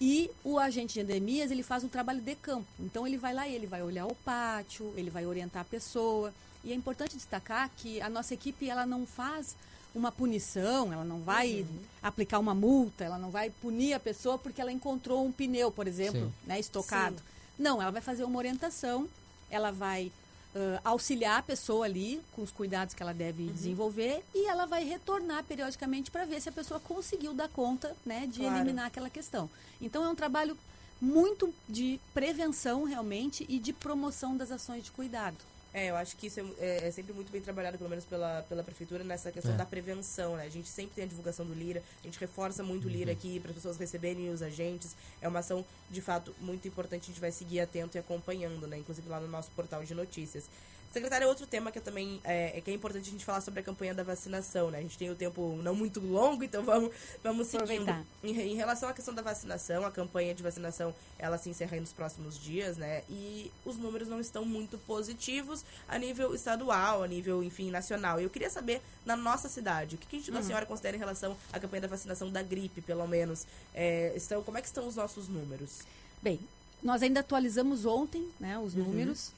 E 0.06 0.30
o 0.44 0.60
agente 0.60 0.96
de 0.96 1.00
endemias, 1.00 1.50
ele 1.50 1.64
faz 1.64 1.82
um 1.82 1.88
trabalho 1.88 2.20
de 2.20 2.36
campo. 2.36 2.68
Então, 2.78 3.08
ele 3.08 3.16
vai 3.16 3.34
lá 3.34 3.48
e 3.48 3.56
ele 3.56 3.66
vai 3.66 3.82
olhar 3.82 4.06
o 4.06 4.14
pátio, 4.14 4.94
ele 4.98 5.10
vai 5.10 5.26
orientar 5.26 5.62
a 5.62 5.66
pessoa. 5.66 6.34
E 6.62 6.74
é 6.74 6.76
importante 6.76 7.16
destacar 7.16 7.72
que 7.78 8.02
a 8.02 8.10
nossa 8.10 8.34
equipe, 8.34 8.70
ela 8.70 8.86
não 8.86 9.06
faz 9.06 9.56
uma 9.96 10.12
punição, 10.12 10.92
ela 10.92 11.06
não 11.06 11.22
vai 11.22 11.62
uhum. 11.62 11.80
aplicar 12.02 12.40
uma 12.40 12.54
multa, 12.54 13.06
ela 13.06 13.18
não 13.18 13.32
vai 13.32 13.50
punir 13.50 13.94
a 13.94 14.00
pessoa 14.00 14.38
porque 14.38 14.60
ela 14.60 14.74
encontrou 14.74 15.26
um 15.26 15.32
pneu, 15.32 15.72
por 15.72 15.88
exemplo, 15.88 16.34
né, 16.46 16.60
estocado. 16.60 17.16
Sim. 17.16 17.24
Não, 17.58 17.82
ela 17.82 17.92
vai 17.92 18.02
fazer 18.02 18.26
uma 18.26 18.38
orientação, 18.38 19.08
ela 19.50 19.72
vai 19.72 20.12
uh, 20.56 20.80
auxiliar 20.84 21.40
a 21.40 21.44
pessoa 21.44 21.86
ali 21.86 22.22
com 22.32 22.42
os 22.42 22.52
cuidados 22.52 22.94
que 22.94 23.02
ela 23.02 23.14
deve 23.14 23.44
uhum. 23.44 23.54
desenvolver 23.54 24.24
e 24.34 24.46
ela 24.48 24.66
vai 24.66 24.84
retornar 24.84 25.44
periodicamente 25.44 26.12
para 26.12 26.26
ver 26.26 26.42
se 26.42 26.50
a 26.50 26.52
pessoa 26.52 26.80
conseguiu 26.80 27.34
dar 27.34 27.50
conta 27.50 27.96
né, 28.06 28.28
de 28.28 28.40
claro. 28.40 28.56
eliminar 28.58 28.88
aquela 28.88 29.10
questão. 29.10 29.50
Então 29.82 30.04
é 30.04 30.10
um 30.10 30.16
trabalho 30.16 30.58
muito 31.02 31.54
de 31.68 32.00
prevenção 32.14 32.84
realmente 32.84 33.46
e 33.50 33.60
de 33.60 33.74
promoção 33.74 34.38
das 34.38 34.52
ações 34.52 34.84
de 34.84 34.92
cuidado. 34.92 35.38
É, 35.74 35.90
eu 35.90 35.96
acho 35.96 36.16
que 36.16 36.28
isso 36.28 36.40
é, 36.40 36.44
é, 36.60 36.88
é, 36.88 36.92
sempre 36.92 37.14
muito 37.14 37.32
bem 37.32 37.42
trabalhado, 37.42 37.80
pelo 37.80 37.90
menos 37.90 38.06
pela, 38.06 38.44
pela 38.48 38.64
prefeitura, 38.64 39.04
nessa 39.04 39.32
questão 39.32 39.56
é. 39.56 39.58
da 39.58 39.66
prevenção, 39.66 40.36
né? 40.36 40.46
A 40.46 40.50
gente 40.50 40.70
sempre 40.70 40.94
tem 40.94 41.04
a 41.04 41.08
divulgação 41.08 41.46
do 41.46 41.54
Lira, 41.54 41.82
a 42.02 42.06
gente 42.06 42.20
reforça 42.20 42.62
muito 42.62 42.86
o 42.86 42.90
Lira 42.90 43.12
uhum. 43.12 43.18
aqui 43.18 43.40
para 43.40 43.50
as 43.50 43.56
pessoas 43.56 43.78
receberem 43.78 44.30
os 44.30 44.44
agentes. 44.44 44.96
É 45.20 45.28
uma 45.28 45.40
ação, 45.40 45.66
de 45.90 46.00
fato, 46.00 46.36
muito 46.40 46.68
importante, 46.68 47.04
a 47.04 47.08
gente 47.08 47.20
vai 47.20 47.32
seguir 47.32 47.60
atento 47.60 47.98
e 47.98 48.00
acompanhando, 48.00 48.68
né? 48.68 48.78
Inclusive 48.78 49.10
lá 49.10 49.20
no 49.20 49.28
nosso 49.28 49.50
portal 49.52 49.84
de 49.84 49.96
notícias. 49.96 50.48
Secretária, 50.94 51.28
outro 51.28 51.48
tema 51.48 51.72
que 51.72 51.80
também 51.80 52.22
é, 52.24 52.56
é, 52.56 52.62
que 52.62 52.70
é 52.70 52.74
importante 52.76 53.10
a 53.10 53.12
gente 53.12 53.26
falar 53.26 53.42
sobre 53.42 53.62
a 53.62 53.64
campanha 53.64 53.96
da 53.96 54.04
vacinação, 54.04 54.70
né? 54.70 54.78
A 54.78 54.82
gente 54.82 54.96
tem 54.96 55.10
o 55.10 55.16
tempo 55.16 55.60
não 55.64 55.74
muito 55.74 56.00
longo, 56.00 56.44
então 56.44 56.64
vamos, 56.64 56.94
vamos 57.24 57.48
seguindo. 57.48 57.90
Em, 58.24 58.40
em, 58.40 58.56
relação 58.56 58.88
à 58.88 58.94
questão 58.94 59.12
da 59.12 59.24
vacinação, 59.24 59.84
a 59.88 59.90
campanha 59.90 60.36
de 60.36 60.44
vacinação, 60.44 60.94
ela 61.18 61.40
se 61.40 61.50
encerra 61.50 61.80
nos 61.80 61.92
próximos 61.92 62.38
dias, 62.38 62.78
né? 62.78 63.02
E 63.10 63.52
os 63.66 63.76
números 63.76 64.08
não 64.08 64.20
estão 64.20 64.46
muito 64.46 64.78
positivos 64.78 65.66
a 65.88 65.98
nível 65.98 66.36
estadual, 66.36 67.02
a 67.02 67.08
nível, 67.08 67.44
enfim, 67.44 67.72
nacional. 67.72 68.22
E 68.22 68.26
eu 68.26 68.30
queria 68.30 68.52
saber, 68.52 68.80
na 69.04 69.16
nossa 69.16 69.50
cidade, 69.50 69.96
o 69.96 69.98
que, 69.98 70.06
que 70.06 70.18
a, 70.18 70.20
gente, 70.20 70.30
uhum. 70.30 70.44
senhora 70.44 70.68
considera 70.68 70.96
em 70.96 71.00
relação 71.00 71.36
à 71.52 71.60
campanha 71.60 71.82
da 71.82 71.88
vacinação 71.88 72.30
da 72.30 72.44
gripe, 72.44 72.82
pelo 72.82 73.08
menos? 73.08 73.48
É, 73.74 74.14
estão, 74.16 74.44
como 74.44 74.60
é 74.60 74.62
que 74.62 74.68
estão 74.68 74.88
os 74.88 74.96
nossos 74.96 75.28
números? 75.28 75.80
Bem, 76.22 76.40
nós 76.84 77.02
ainda 77.02 77.22
atualizamos 77.22 77.84
ontem 77.84 78.30
né, 78.40 78.60
os 78.60 78.76
uhum. 78.76 78.84
números 78.84 79.32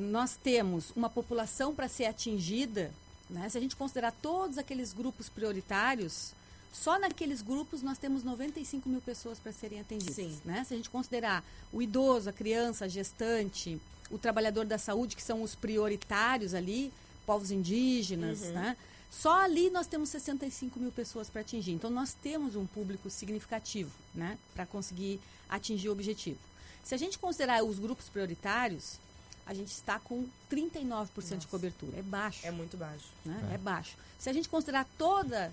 nós 0.00 0.36
temos 0.36 0.90
uma 0.94 1.08
população 1.08 1.74
para 1.74 1.88
ser 1.88 2.04
atingida, 2.04 2.92
né? 3.30 3.48
se 3.48 3.56
a 3.56 3.60
gente 3.60 3.74
considerar 3.74 4.12
todos 4.12 4.58
aqueles 4.58 4.92
grupos 4.92 5.28
prioritários, 5.28 6.32
só 6.72 6.98
naqueles 6.98 7.42
grupos 7.42 7.82
nós 7.82 7.98
temos 7.98 8.22
95 8.22 8.88
mil 8.88 9.00
pessoas 9.00 9.38
para 9.38 9.52
serem 9.52 9.80
atendidas. 9.80 10.14
Sim. 10.14 10.40
Né? 10.44 10.64
Se 10.64 10.74
a 10.74 10.76
gente 10.76 10.90
considerar 10.90 11.44
o 11.72 11.82
idoso, 11.82 12.28
a 12.30 12.32
criança, 12.32 12.86
a 12.86 12.88
gestante, 12.88 13.80
o 14.10 14.18
trabalhador 14.18 14.64
da 14.64 14.78
saúde, 14.78 15.16
que 15.16 15.22
são 15.22 15.42
os 15.42 15.54
prioritários 15.54 16.54
ali, 16.54 16.92
povos 17.24 17.50
indígenas, 17.50 18.42
uhum. 18.42 18.52
né? 18.52 18.76
Só 19.10 19.42
ali 19.42 19.68
nós 19.68 19.86
temos 19.86 20.08
65 20.08 20.80
mil 20.80 20.90
pessoas 20.90 21.28
para 21.28 21.42
atingir. 21.42 21.72
Então, 21.72 21.90
nós 21.90 22.14
temos 22.14 22.56
um 22.56 22.64
público 22.64 23.10
significativo 23.10 23.90
né, 24.14 24.38
para 24.54 24.64
conseguir 24.64 25.20
atingir 25.50 25.90
o 25.90 25.92
objetivo. 25.92 26.38
Se 26.82 26.94
a 26.94 26.98
gente 26.98 27.18
considerar 27.18 27.62
os 27.62 27.78
grupos 27.78 28.08
prioritários, 28.08 28.98
a 29.46 29.54
gente 29.54 29.70
está 29.70 29.98
com 29.98 30.26
39% 30.50 30.86
Nossa. 30.86 31.36
de 31.36 31.46
cobertura. 31.46 31.98
É 31.98 32.02
baixo. 32.02 32.46
É 32.46 32.50
muito 32.50 32.76
baixo. 32.76 33.06
Né? 33.24 33.48
É. 33.50 33.54
é. 33.54 33.58
baixo. 33.58 33.96
Se 34.18 34.30
a 34.30 34.32
gente 34.32 34.48
considerar 34.48 34.86
toda, 34.96 35.52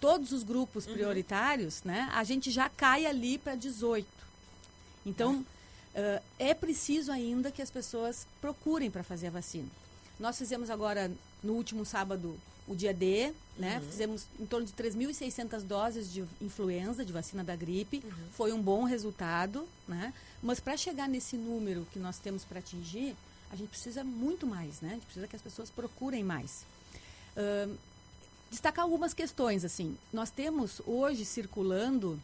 todos 0.00 0.32
os 0.32 0.42
grupos 0.42 0.86
uhum. 0.86 0.94
prioritários, 0.94 1.82
né, 1.82 2.08
a 2.12 2.24
gente 2.24 2.50
já 2.50 2.68
cai 2.68 3.06
ali 3.06 3.38
para 3.38 3.56
18%. 3.56 4.04
Então, 5.06 5.36
uh, 5.40 6.22
é 6.38 6.52
preciso 6.52 7.10
ainda 7.10 7.50
que 7.50 7.62
as 7.62 7.70
pessoas 7.70 8.26
procurem 8.40 8.90
para 8.90 9.02
fazer 9.02 9.28
a 9.28 9.30
vacina. 9.30 9.68
Nós 10.18 10.36
fizemos 10.36 10.68
agora, 10.68 11.10
no 11.42 11.54
último 11.54 11.86
sábado, 11.86 12.38
o 12.70 12.76
dia 12.76 12.94
D, 12.94 13.32
né? 13.58 13.78
Uhum. 13.78 13.90
Fizemos 13.90 14.26
em 14.38 14.46
torno 14.46 14.64
de 14.64 14.72
3.600 14.72 15.62
doses 15.62 16.12
de 16.12 16.24
influenza, 16.40 17.04
de 17.04 17.12
vacina 17.12 17.42
da 17.42 17.56
gripe. 17.56 18.00
Uhum. 18.04 18.12
Foi 18.30 18.52
um 18.52 18.62
bom 18.62 18.84
resultado, 18.84 19.66
né? 19.88 20.14
Mas 20.40 20.60
para 20.60 20.76
chegar 20.76 21.08
nesse 21.08 21.36
número 21.36 21.84
que 21.92 21.98
nós 21.98 22.20
temos 22.20 22.44
para 22.44 22.60
atingir, 22.60 23.16
a 23.50 23.56
gente 23.56 23.70
precisa 23.70 24.04
muito 24.04 24.46
mais, 24.46 24.80
né? 24.80 24.90
A 24.90 24.94
gente 24.94 25.04
precisa 25.04 25.26
que 25.26 25.34
as 25.34 25.42
pessoas 25.42 25.68
procurem 25.68 26.22
mais. 26.22 26.64
Uh, 27.36 27.76
destacar 28.52 28.84
algumas 28.84 29.12
questões, 29.12 29.64
assim. 29.64 29.98
Nós 30.12 30.30
temos 30.30 30.80
hoje 30.86 31.24
circulando 31.24 32.22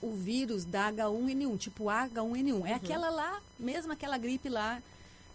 o 0.00 0.12
vírus 0.12 0.64
da 0.64 0.90
H1N1, 0.90 1.58
tipo 1.58 1.84
H1N1. 1.84 2.48
É 2.48 2.52
uhum. 2.54 2.66
É 2.66 2.72
aquela 2.72 3.10
lá, 3.10 3.42
mesmo 3.58 3.92
aquela 3.92 4.16
gripe 4.16 4.48
lá, 4.48 4.82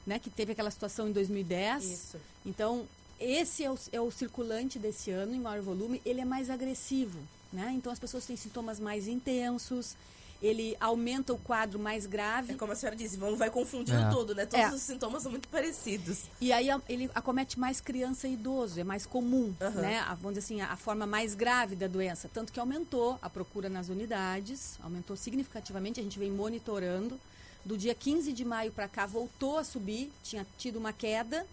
né, 0.03 0.17
que 0.17 0.31
teve 0.31 0.53
aquela 0.53 0.71
situação 0.71 1.07
em 1.07 1.12
2010. 1.12 1.83
Isso. 1.83 2.17
Então, 2.43 2.88
esse 3.23 3.63
é 3.63 3.71
o, 3.71 3.77
é 3.91 4.01
o 4.01 4.11
circulante 4.11 4.77
desse 4.77 5.11
ano, 5.11 5.33
em 5.33 5.39
maior 5.39 5.61
volume, 5.61 6.01
ele 6.05 6.19
é 6.19 6.25
mais 6.25 6.49
agressivo, 6.49 7.19
né? 7.51 7.71
Então, 7.75 7.91
as 7.91 7.99
pessoas 7.99 8.25
têm 8.25 8.35
sintomas 8.35 8.79
mais 8.79 9.07
intensos, 9.07 9.95
ele 10.43 10.75
aumenta 10.77 11.33
o 11.33 11.37
quadro 11.37 11.79
mais 11.79 12.05
grave. 12.05 12.51
É 12.51 12.55
como 12.57 12.73
a 12.73 12.75
senhora 12.75 12.97
disse, 12.97 13.15
vai 13.15 13.49
confundindo 13.49 14.01
é. 14.01 14.09
tudo, 14.09 14.35
né? 14.35 14.45
Todos 14.45 14.65
é. 14.65 14.73
os 14.73 14.81
sintomas 14.81 15.23
são 15.23 15.31
muito 15.31 15.47
parecidos. 15.47 16.25
E 16.41 16.51
aí 16.51 16.67
ele 16.89 17.09
acomete 17.15 17.57
mais 17.57 17.79
criança 17.79 18.27
e 18.27 18.33
idoso, 18.33 18.77
é 18.77 18.83
mais 18.83 19.05
comum, 19.05 19.55
uhum. 19.59 19.81
né? 19.81 19.99
A, 19.99 20.13
vamos 20.13 20.37
dizer 20.37 20.39
assim, 20.39 20.61
a, 20.61 20.73
a, 20.73 20.75
forma 20.75 21.07
mais 21.07 21.33
grave 21.33 21.77
da 21.77 21.87
doença. 21.87 22.29
Tanto 22.33 22.51
que 22.51 22.59
aumentou 22.59 23.17
a 23.21 23.29
procura 23.29 23.69
nas 23.69 23.87
unidades, 23.87 24.77
aumentou 24.83 25.15
significativamente, 25.15 26.01
a 26.01 26.03
gente 26.03 26.19
vem 26.19 26.29
monitorando. 26.29 27.17
Do 27.63 27.77
dia 27.77 27.95
15 27.95 28.33
de 28.33 28.43
maio 28.43 28.73
para 28.73 28.89
cá 28.89 29.05
voltou 29.05 29.57
a 29.57 29.63
subir, 29.63 30.11
tinha 30.21 30.45
tido 30.57 30.77
uma 30.77 30.91
queda, 30.91 31.47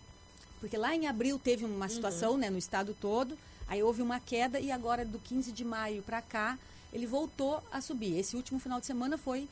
porque 0.61 0.77
lá 0.77 0.95
em 0.95 1.07
abril 1.07 1.39
teve 1.39 1.65
uma 1.65 1.89
situação, 1.89 2.33
uhum. 2.33 2.39
né, 2.39 2.51
no 2.51 2.59
estado 2.59 2.95
todo, 3.01 3.37
aí 3.67 3.83
houve 3.83 4.03
uma 4.03 4.21
queda 4.21 4.61
e 4.61 4.71
agora 4.71 5.05
do 5.05 5.19
15 5.19 5.53
de 5.53 5.65
maio 5.65 6.03
para 6.03 6.21
cá 6.21 6.59
ele 6.93 7.07
voltou 7.07 7.63
a 7.71 7.81
subir. 7.81 8.19
Esse 8.19 8.37
último 8.37 8.59
final 8.59 8.81
de 8.81 8.87
semana 8.87 9.17
foi, 9.17 9.49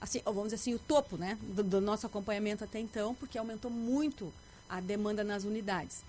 assim, 0.00 0.20
vamos 0.24 0.44
dizer 0.44 0.56
assim, 0.56 0.74
o 0.74 0.78
topo 0.78 1.16
né, 1.16 1.38
do, 1.42 1.62
do 1.62 1.80
nosso 1.80 2.06
acompanhamento 2.06 2.64
até 2.64 2.78
então, 2.80 3.14
porque 3.14 3.38
aumentou 3.38 3.70
muito 3.70 4.32
a 4.68 4.80
demanda 4.80 5.22
nas 5.22 5.44
unidades. 5.44 6.02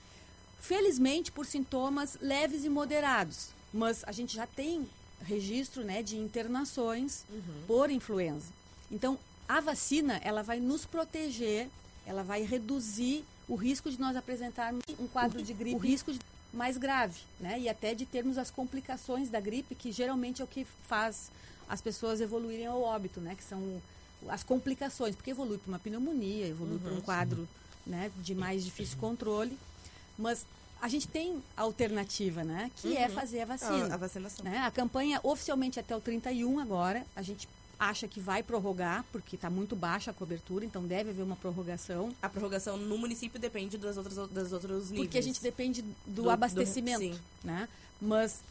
Felizmente, 0.59 1.31
por 1.31 1.45
sintomas 1.45 2.17
leves 2.21 2.63
e 2.63 2.69
moderados, 2.69 3.49
mas 3.73 4.03
a 4.05 4.11
gente 4.11 4.35
já 4.35 4.45
tem 4.45 4.87
registro 5.21 5.83
né, 5.83 6.01
de 6.01 6.17
internações 6.17 7.25
uhum. 7.29 7.63
por 7.67 7.89
influenza. 7.89 8.47
Então, 8.89 9.17
a 9.47 9.59
vacina, 9.59 10.19
ela 10.23 10.41
vai 10.41 10.59
nos 10.59 10.85
proteger, 10.85 11.69
ela 12.05 12.23
vai 12.23 12.43
reduzir 12.43 13.25
o 13.47 13.55
risco 13.55 13.89
de 13.89 13.99
nós 13.99 14.15
apresentarmos 14.15 14.83
um 14.99 15.07
quadro 15.07 15.41
de 15.41 15.53
gripe, 15.53 15.75
o 15.75 15.79
risco 15.79 16.13
de 16.13 16.19
mais 16.53 16.77
grave, 16.77 17.19
né? 17.39 17.59
E 17.59 17.69
até 17.69 17.93
de 17.93 18.05
termos 18.05 18.37
as 18.37 18.51
complicações 18.51 19.29
da 19.29 19.39
gripe, 19.39 19.75
que 19.75 19.91
geralmente 19.91 20.41
é 20.41 20.45
o 20.45 20.47
que 20.47 20.65
faz 20.83 21.31
as 21.67 21.81
pessoas 21.81 22.19
evoluírem 22.19 22.65
ao 22.65 22.81
óbito, 22.81 23.21
né? 23.21 23.35
Que 23.35 23.43
são 23.43 23.81
as 24.27 24.43
complicações, 24.43 25.15
porque 25.15 25.31
evolui 25.31 25.57
para 25.57 25.69
uma 25.69 25.79
pneumonia, 25.79 26.47
evolui 26.47 26.75
uhum, 26.75 26.79
para 26.79 26.93
um 26.93 27.01
quadro 27.01 27.47
né, 27.85 28.11
de 28.17 28.35
mais 28.35 28.63
difícil 28.63 28.97
controle. 28.97 29.57
Mas 30.17 30.45
a 30.81 30.87
gente 30.87 31.07
tem 31.07 31.41
alternativa, 31.55 32.43
né? 32.43 32.69
Que 32.75 32.97
é 32.97 32.99
uhum. 32.99 33.05
é 33.05 33.09
fazer 33.09 33.41
a 33.41 33.45
vacina. 33.45 33.87
A, 33.87 33.93
a 33.93 33.97
vacinação. 33.97 34.43
Né? 34.43 34.57
A 34.59 34.71
campanha 34.71 35.19
oficialmente 35.23 35.79
até 35.79 35.95
o 35.95 36.01
31 36.01 36.59
agora. 36.59 37.05
A 37.15 37.21
gente 37.21 37.47
acha 37.81 38.07
que 38.07 38.19
vai 38.19 38.43
prorrogar, 38.43 39.03
porque 39.11 39.35
está 39.35 39.49
muito 39.49 39.75
baixa 39.75 40.11
a 40.11 40.13
cobertura, 40.13 40.63
então 40.63 40.85
deve 40.85 41.09
haver 41.09 41.23
uma 41.23 41.35
prorrogação. 41.35 42.13
A 42.21 42.29
prorrogação 42.29 42.77
no 42.77 42.95
município 42.95 43.39
depende 43.39 43.75
das 43.75 43.97
outras, 43.97 44.29
das 44.29 44.53
outros 44.53 44.91
níveis. 44.91 45.07
Porque 45.07 45.17
a 45.17 45.21
gente 45.21 45.41
depende 45.41 45.81
do, 45.81 46.23
do 46.23 46.29
abastecimento, 46.29 47.17
do, 47.17 47.19
né? 47.43 47.67
Mas 47.99 48.43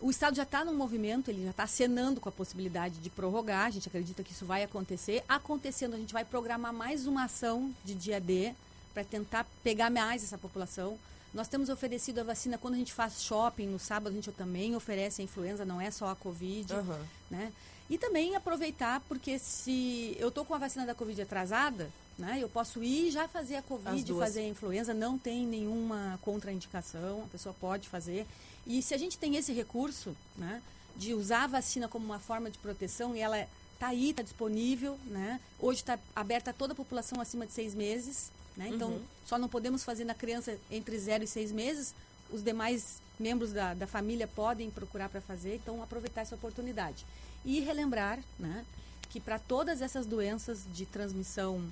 o 0.00 0.10
Estado 0.10 0.34
já 0.34 0.42
está 0.42 0.64
num 0.64 0.74
movimento, 0.74 1.30
ele 1.30 1.44
já 1.44 1.50
está 1.50 1.62
acenando 1.62 2.20
com 2.20 2.28
a 2.28 2.32
possibilidade 2.32 2.96
de 2.96 3.08
prorrogar, 3.08 3.66
a 3.66 3.70
gente 3.70 3.88
acredita 3.88 4.24
que 4.24 4.32
isso 4.32 4.44
vai 4.44 4.64
acontecer. 4.64 5.22
Acontecendo, 5.28 5.94
a 5.94 5.98
gente 5.98 6.12
vai 6.12 6.24
programar 6.24 6.72
mais 6.72 7.06
uma 7.06 7.24
ação 7.24 7.72
de 7.84 7.94
dia 7.94 8.20
D 8.20 8.52
para 8.92 9.04
tentar 9.04 9.46
pegar 9.62 9.90
mais 9.90 10.24
essa 10.24 10.36
população. 10.36 10.98
Nós 11.32 11.46
temos 11.46 11.68
oferecido 11.68 12.18
a 12.18 12.24
vacina 12.24 12.58
quando 12.58 12.74
a 12.74 12.78
gente 12.78 12.92
faz 12.92 13.22
shopping, 13.22 13.68
no 13.68 13.78
sábado 13.78 14.12
a 14.12 14.16
gente 14.16 14.32
também 14.32 14.74
oferece 14.74 15.22
a 15.22 15.24
influenza, 15.24 15.64
não 15.64 15.80
é 15.80 15.90
só 15.92 16.08
a 16.08 16.16
Covid, 16.16 16.72
uhum. 16.74 16.98
né? 17.30 17.52
E 17.92 17.98
também 17.98 18.34
aproveitar, 18.34 19.00
porque 19.00 19.38
se 19.38 20.16
eu 20.18 20.28
estou 20.28 20.46
com 20.46 20.54
a 20.54 20.58
vacina 20.58 20.86
da 20.86 20.94
Covid 20.94 21.20
atrasada, 21.20 21.90
né, 22.18 22.38
eu 22.40 22.48
posso 22.48 22.82
ir 22.82 23.10
já 23.10 23.28
fazer 23.28 23.56
a 23.56 23.62
Covid, 23.62 24.14
fazer 24.14 24.40
a 24.40 24.48
influenza, 24.48 24.94
não 24.94 25.18
tem 25.18 25.46
nenhuma 25.46 26.18
contraindicação, 26.22 27.24
a 27.24 27.26
pessoa 27.26 27.54
pode 27.60 27.90
fazer. 27.90 28.26
E 28.66 28.80
se 28.80 28.94
a 28.94 28.96
gente 28.96 29.18
tem 29.18 29.36
esse 29.36 29.52
recurso, 29.52 30.16
né, 30.38 30.62
de 30.96 31.12
usar 31.12 31.44
a 31.44 31.46
vacina 31.48 31.86
como 31.86 32.02
uma 32.02 32.18
forma 32.18 32.50
de 32.50 32.56
proteção, 32.56 33.14
e 33.14 33.20
ela 33.20 33.46
está 33.74 33.88
aí, 33.88 34.08
está 34.08 34.22
disponível, 34.22 34.98
né, 35.04 35.38
hoje 35.58 35.80
está 35.80 35.98
aberta 36.16 36.48
a 36.48 36.54
toda 36.54 36.72
a 36.72 36.76
população 36.76 37.20
acima 37.20 37.44
de 37.44 37.52
seis 37.52 37.74
meses, 37.74 38.32
né, 38.56 38.68
então 38.68 38.88
uhum. 38.88 39.04
só 39.26 39.36
não 39.36 39.50
podemos 39.50 39.84
fazer 39.84 40.06
na 40.06 40.14
criança 40.14 40.58
entre 40.70 40.98
zero 40.98 41.24
e 41.24 41.26
seis 41.26 41.52
meses, 41.52 41.94
os 42.30 42.42
demais 42.42 43.02
membros 43.20 43.52
da, 43.52 43.74
da 43.74 43.86
família 43.86 44.26
podem 44.26 44.70
procurar 44.70 45.10
para 45.10 45.20
fazer, 45.20 45.56
então 45.56 45.82
aproveitar 45.82 46.22
essa 46.22 46.34
oportunidade. 46.34 47.04
E 47.44 47.60
relembrar 47.60 48.18
né, 48.38 48.64
que 49.10 49.20
para 49.20 49.38
todas 49.38 49.82
essas 49.82 50.06
doenças 50.06 50.64
de 50.72 50.86
transmissão 50.86 51.62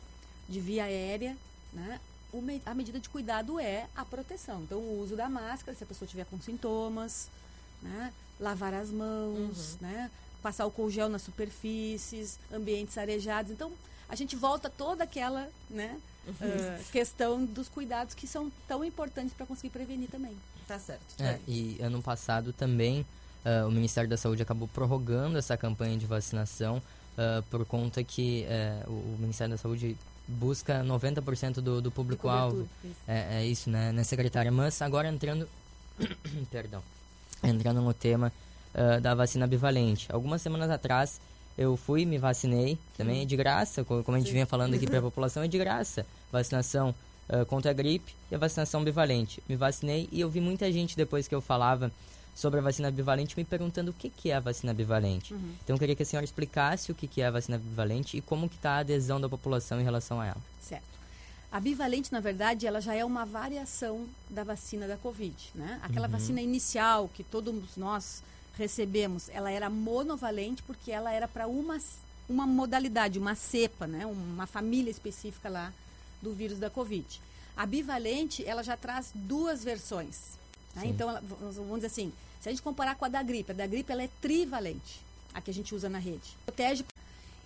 de 0.48 0.60
via 0.60 0.84
aérea, 0.84 1.36
né, 1.72 2.00
a 2.64 2.74
medida 2.74 2.98
de 3.00 3.08
cuidado 3.08 3.58
é 3.58 3.88
a 3.94 4.04
proteção. 4.04 4.62
Então, 4.62 4.78
o 4.78 5.00
uso 5.00 5.16
da 5.16 5.28
máscara, 5.28 5.76
se 5.76 5.82
a 5.84 5.86
pessoa 5.86 6.08
tiver 6.08 6.24
com 6.26 6.40
sintomas, 6.40 7.28
né, 7.82 8.12
lavar 8.38 8.74
as 8.74 8.90
mãos, 8.90 9.72
uhum. 9.74 9.88
né, 9.88 10.10
passar 10.42 10.66
o 10.66 10.90
gel 10.90 11.08
nas 11.08 11.22
superfícies, 11.22 12.38
ambientes 12.52 12.96
arejados. 12.96 13.52
Então, 13.52 13.72
a 14.08 14.14
gente 14.14 14.34
volta 14.36 14.68
toda 14.68 15.04
aquela 15.04 15.48
né, 15.68 15.98
uhum. 16.26 16.32
uh, 16.32 16.84
questão 16.90 17.44
dos 17.44 17.68
cuidados 17.68 18.14
que 18.14 18.26
são 18.26 18.50
tão 18.66 18.84
importantes 18.84 19.32
para 19.34 19.46
conseguir 19.46 19.70
prevenir 19.70 20.08
também. 20.08 20.36
Tá 20.66 20.78
certo. 20.78 21.20
É, 21.20 21.38
e 21.48 21.78
ano 21.80 22.02
passado 22.02 22.52
também 22.52 23.04
uh, 23.44 23.66
o 23.66 23.70
Ministério 23.70 24.08
da 24.08 24.16
Saúde 24.16 24.42
acabou 24.42 24.68
prorrogando 24.68 25.38
essa 25.38 25.56
campanha 25.56 25.96
de 25.96 26.06
vacinação 26.06 26.78
uh, 26.78 27.42
por 27.50 27.64
conta 27.64 28.02
que 28.02 28.46
uh, 28.86 28.90
o 28.90 29.16
Ministério 29.18 29.52
da 29.52 29.58
Saúde 29.58 29.96
busca 30.26 30.82
90% 30.84 31.54
do, 31.54 31.80
do 31.80 31.90
público-alvo. 31.90 32.68
É, 33.06 33.40
é, 33.40 33.46
isso, 33.46 33.68
né, 33.68 33.92
né, 33.92 34.04
secretária? 34.04 34.50
Mas 34.50 34.80
agora 34.80 35.08
entrando... 35.08 35.48
Perdão. 36.50 36.82
Entrando 37.42 37.80
no 37.80 37.94
tema 37.94 38.32
da 39.02 39.16
vacina 39.16 39.48
bivalente. 39.48 40.06
Algumas 40.12 40.40
semanas 40.40 40.70
atrás 40.70 41.20
eu 41.58 41.76
fui, 41.76 42.06
me 42.06 42.16
vacinei 42.18 42.78
também, 42.96 43.26
de 43.26 43.36
graça, 43.36 43.84
como 43.84 44.16
a 44.16 44.18
gente 44.18 44.32
vinha 44.32 44.46
falando 44.46 44.74
aqui 44.74 44.86
para 44.86 44.98
a 44.98 45.02
população, 45.12 45.42
é 45.42 45.48
de 45.48 45.58
graça. 45.58 46.06
Vacinação 46.30 46.94
uh, 47.28 47.44
contra 47.46 47.70
a 47.70 47.74
gripe 47.74 48.14
e 48.30 48.34
a 48.34 48.38
vacinação 48.38 48.82
bivalente. 48.82 49.42
Me 49.48 49.56
vacinei 49.56 50.08
e 50.10 50.20
eu 50.20 50.30
vi 50.30 50.40
muita 50.40 50.70
gente 50.72 50.96
depois 50.96 51.28
que 51.28 51.34
eu 51.34 51.40
falava 51.40 51.92
sobre 52.34 52.60
a 52.60 52.62
vacina 52.62 52.90
bivalente 52.90 53.36
me 53.36 53.44
perguntando 53.44 53.90
o 53.90 53.94
que, 53.94 54.08
que 54.08 54.30
é 54.30 54.36
a 54.36 54.40
vacina 54.40 54.72
bivalente. 54.72 55.34
Uhum. 55.34 55.54
Então 55.62 55.76
eu 55.76 55.78
queria 55.78 55.94
que 55.94 56.02
a 56.02 56.06
senhora 56.06 56.24
explicasse 56.24 56.90
o 56.90 56.94
que, 56.94 57.06
que 57.06 57.20
é 57.20 57.26
a 57.26 57.30
vacina 57.30 57.58
bivalente 57.58 58.16
e 58.16 58.20
como 58.20 58.48
que 58.48 58.56
está 58.56 58.72
a 58.72 58.78
adesão 58.78 59.20
da 59.20 59.28
população 59.28 59.80
em 59.80 59.84
relação 59.84 60.20
a 60.20 60.26
ela. 60.26 60.40
Certo. 60.60 60.90
A 61.52 61.58
bivalente, 61.58 62.12
na 62.12 62.20
verdade, 62.20 62.66
ela 62.66 62.80
já 62.80 62.94
é 62.94 63.04
uma 63.04 63.24
variação 63.26 64.06
da 64.28 64.44
vacina 64.44 64.86
da 64.86 64.96
Covid, 64.96 65.36
né? 65.54 65.80
Aquela 65.82 66.06
uhum. 66.06 66.12
vacina 66.12 66.40
inicial 66.40 67.10
que 67.12 67.24
todos 67.24 67.76
nós 67.76 68.22
recebemos, 68.56 69.28
ela 69.30 69.50
era 69.50 69.68
monovalente 69.68 70.62
porque 70.62 70.92
ela 70.92 71.12
era 71.12 71.26
para 71.26 71.48
uma, 71.48 71.78
uma 72.28 72.46
modalidade, 72.46 73.18
uma 73.18 73.34
cepa, 73.34 73.86
né? 73.86 74.06
Uma 74.06 74.46
família 74.46 74.90
específica 74.90 75.48
lá 75.48 75.72
do 76.22 76.32
vírus 76.32 76.58
da 76.58 76.70
Covid. 76.70 77.20
A 77.56 77.66
bivalente, 77.66 78.44
ela 78.46 78.62
já 78.62 78.76
traz 78.76 79.10
duas 79.14 79.64
versões. 79.64 80.38
Né? 80.74 80.82
Então, 80.86 81.08
ela, 81.10 81.22
vamos 81.22 81.76
dizer 81.76 81.86
assim, 81.86 82.12
se 82.40 82.48
a 82.48 82.52
gente 82.52 82.62
comparar 82.62 82.94
com 82.94 83.04
a 83.04 83.08
da 83.08 83.22
gripe, 83.22 83.52
a 83.52 83.54
da 83.54 83.66
gripe 83.66 83.90
ela 83.90 84.02
é 84.02 84.08
trivalente, 84.20 85.00
a 85.34 85.40
que 85.40 85.50
a 85.50 85.54
gente 85.54 85.74
usa 85.74 85.88
na 85.88 85.98
rede. 85.98 86.36
Protege, 86.44 86.84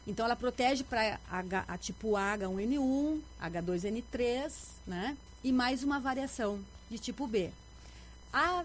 então, 0.06 0.26
ela 0.26 0.36
protege 0.36 0.84
para 0.84 1.18
a, 1.30 1.42
a, 1.68 1.78
tipo 1.78 2.12
H1N1, 2.12 3.20
H2N3, 3.40 4.52
né? 4.86 5.16
E 5.42 5.50
mais 5.50 5.82
uma 5.82 5.98
variação 5.98 6.60
de 6.90 6.98
tipo 6.98 7.26
B. 7.26 7.50
A, 8.32 8.64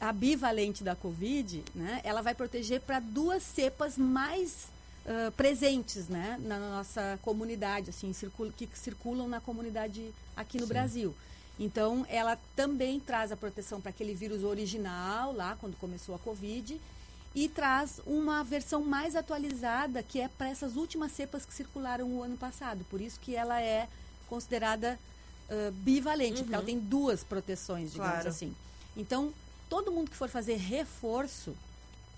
a 0.00 0.12
bivalente 0.12 0.82
da 0.82 0.96
Covid, 0.96 1.62
né? 1.74 2.00
Ela 2.02 2.22
vai 2.22 2.34
proteger 2.34 2.80
para 2.80 2.98
duas 2.98 3.42
cepas 3.42 3.98
mais 3.98 4.68
uh, 5.04 5.30
presentes, 5.32 6.08
né? 6.08 6.38
Na 6.42 6.58
nossa 6.58 7.18
comunidade, 7.22 7.90
assim, 7.90 8.12
circula, 8.14 8.50
que 8.56 8.68
circulam 8.74 9.28
na 9.28 9.40
comunidade 9.40 10.14
aqui 10.34 10.58
no 10.58 10.66
Sim. 10.66 10.72
Brasil. 10.72 11.14
Então, 11.60 12.06
ela 12.08 12.38
também 12.56 12.98
traz 12.98 13.30
a 13.30 13.36
proteção 13.36 13.82
para 13.82 13.90
aquele 13.90 14.14
vírus 14.14 14.42
original, 14.42 15.30
lá 15.30 15.54
quando 15.60 15.76
começou 15.76 16.14
a 16.14 16.18
Covid, 16.18 16.80
e 17.34 17.48
traz 17.50 18.00
uma 18.06 18.42
versão 18.42 18.82
mais 18.82 19.14
atualizada, 19.14 20.02
que 20.02 20.18
é 20.18 20.26
para 20.26 20.48
essas 20.48 20.74
últimas 20.74 21.12
cepas 21.12 21.44
que 21.44 21.52
circularam 21.52 22.10
o 22.10 22.22
ano 22.22 22.38
passado. 22.38 22.84
Por 22.88 22.98
isso 22.98 23.20
que 23.20 23.36
ela 23.36 23.60
é 23.60 23.86
considerada 24.26 24.98
uh, 25.50 25.70
bivalente, 25.72 26.38
uhum. 26.38 26.38
porque 26.44 26.54
ela 26.54 26.62
uhum. 26.62 26.66
tem 26.66 26.78
duas 26.78 27.22
proteções, 27.22 27.92
digamos 27.92 28.14
claro. 28.14 28.28
assim. 28.30 28.56
Então, 28.96 29.30
todo 29.68 29.92
mundo 29.92 30.10
que 30.10 30.16
for 30.16 30.30
fazer 30.30 30.56
reforço 30.56 31.54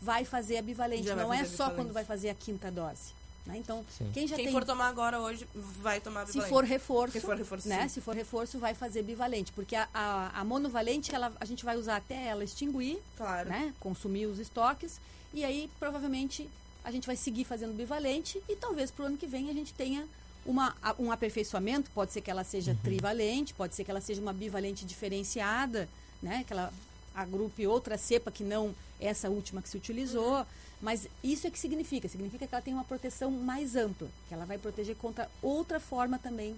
vai 0.00 0.24
fazer 0.24 0.58
a 0.58 0.62
bivalente. 0.62 1.08
Já 1.08 1.16
Não 1.16 1.34
é 1.34 1.44
só 1.44 1.70
quando 1.70 1.92
vai 1.92 2.04
fazer 2.04 2.30
a 2.30 2.34
quinta 2.34 2.70
dose. 2.70 3.12
Né? 3.44 3.58
Então, 3.58 3.84
Sim. 3.98 4.10
quem 4.12 4.26
já 4.26 4.36
quem 4.36 4.46
tem... 4.46 4.52
for 4.52 4.64
tomar 4.64 4.86
agora 4.88 5.20
hoje 5.20 5.48
vai 5.54 6.00
tomar 6.00 6.24
bivalente. 6.24 6.44
Se 6.44 6.48
for 6.48 6.64
reforço, 6.64 7.20
for 7.20 7.36
reforço 7.36 7.68
né? 7.68 7.88
Se 7.88 8.00
for 8.00 8.14
reforço, 8.14 8.58
vai 8.58 8.72
fazer 8.72 9.02
bivalente, 9.02 9.52
porque 9.52 9.74
a, 9.74 9.88
a, 9.92 10.40
a, 10.40 10.44
monovalente 10.44 11.12
ela, 11.12 11.32
a 11.40 11.44
gente 11.44 11.64
vai 11.64 11.76
usar 11.76 11.96
até 11.96 12.26
ela 12.26 12.44
extinguir, 12.44 12.98
claro. 13.16 13.48
né? 13.48 13.74
Consumir 13.80 14.26
os 14.26 14.38
estoques 14.38 15.00
e 15.34 15.44
aí 15.44 15.68
provavelmente 15.80 16.48
a 16.84 16.90
gente 16.90 17.06
vai 17.06 17.16
seguir 17.16 17.44
fazendo 17.44 17.74
bivalente 17.74 18.42
e 18.48 18.54
talvez 18.54 18.90
para 18.90 19.04
o 19.04 19.06
ano 19.06 19.16
que 19.16 19.26
vem 19.26 19.50
a 19.50 19.52
gente 19.52 19.74
tenha 19.74 20.06
uma, 20.44 20.74
um 20.98 21.10
aperfeiçoamento, 21.12 21.90
pode 21.90 22.12
ser 22.12 22.20
que 22.20 22.30
ela 22.30 22.44
seja 22.44 22.72
uhum. 22.72 22.78
trivalente, 22.78 23.54
pode 23.54 23.74
ser 23.74 23.84
que 23.84 23.90
ela 23.90 24.00
seja 24.00 24.20
uma 24.20 24.32
bivalente 24.32 24.84
diferenciada, 24.84 25.88
né? 26.22 26.44
Que 26.46 26.52
ela 26.52 26.72
agrupe 27.14 27.66
outra 27.66 27.98
cepa 27.98 28.30
que 28.30 28.42
não 28.42 28.74
essa 29.00 29.28
última 29.28 29.60
que 29.60 29.68
se 29.68 29.76
utilizou. 29.76 30.38
Uhum. 30.38 30.46
Mas 30.82 31.06
isso 31.22 31.46
é 31.46 31.50
que 31.50 31.58
significa? 31.58 32.08
Significa 32.08 32.44
que 32.44 32.54
ela 32.54 32.62
tem 32.62 32.74
uma 32.74 32.82
proteção 32.82 33.30
mais 33.30 33.76
ampla, 33.76 34.08
que 34.28 34.34
ela 34.34 34.44
vai 34.44 34.58
proteger 34.58 34.96
contra 34.96 35.30
outra 35.40 35.78
forma 35.78 36.18
também 36.18 36.56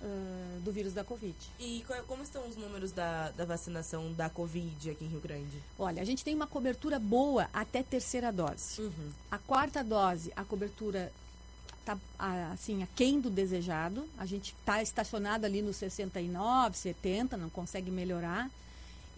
uh, 0.00 0.60
do 0.60 0.72
vírus 0.72 0.94
da 0.94 1.04
Covid. 1.04 1.36
E 1.58 1.84
como 2.06 2.22
estão 2.22 2.48
os 2.48 2.56
números 2.56 2.90
da, 2.90 3.30
da 3.32 3.44
vacinação 3.44 4.12
da 4.14 4.30
Covid 4.30 4.90
aqui 4.90 5.04
em 5.04 5.08
Rio 5.08 5.20
Grande? 5.20 5.62
Olha, 5.78 6.00
a 6.00 6.04
gente 6.06 6.24
tem 6.24 6.34
uma 6.34 6.46
cobertura 6.46 6.98
boa 6.98 7.50
até 7.52 7.82
terceira 7.82 8.32
dose. 8.32 8.80
Uhum. 8.80 9.10
A 9.30 9.36
quarta 9.38 9.84
dose, 9.84 10.32
a 10.34 10.42
cobertura 10.42 11.12
está 11.80 11.98
assim, 12.52 12.82
aquém 12.82 13.20
do 13.20 13.28
desejado. 13.28 14.08
A 14.16 14.24
gente 14.24 14.54
está 14.58 14.82
estacionado 14.82 15.44
ali 15.44 15.60
nos 15.60 15.76
69, 15.76 16.76
70, 16.76 17.36
não 17.36 17.50
consegue 17.50 17.90
melhorar. 17.90 18.50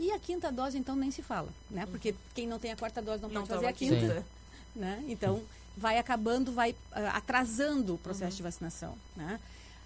E 0.03 0.11
a 0.11 0.19
quinta 0.19 0.51
dose, 0.51 0.77
então, 0.77 0.97
nem 0.97 1.13
se 1.13 1.23
fala, 1.23 1.49
né? 1.71 1.87
Porque 1.87 2.11
uhum. 2.11 2.17
quem 2.35 2.45
não 2.49 2.59
tem 2.59 2.73
a 2.73 2.77
quarta 2.77 3.01
dose 3.01 3.23
não, 3.23 3.29
não 3.29 3.47
pode 3.47 3.55
fazer 3.55 3.67
a 3.67 3.73
quinta. 3.73 4.27
Né? 4.75 5.05
Então, 5.07 5.41
vai 5.77 5.97
acabando, 5.97 6.51
vai 6.51 6.73
uh, 6.73 6.77
atrasando 7.15 7.95
o 7.95 7.99
processo 7.99 8.33
uhum. 8.33 8.37
de 8.39 8.43
vacinação, 8.43 8.99
né? 9.17 9.39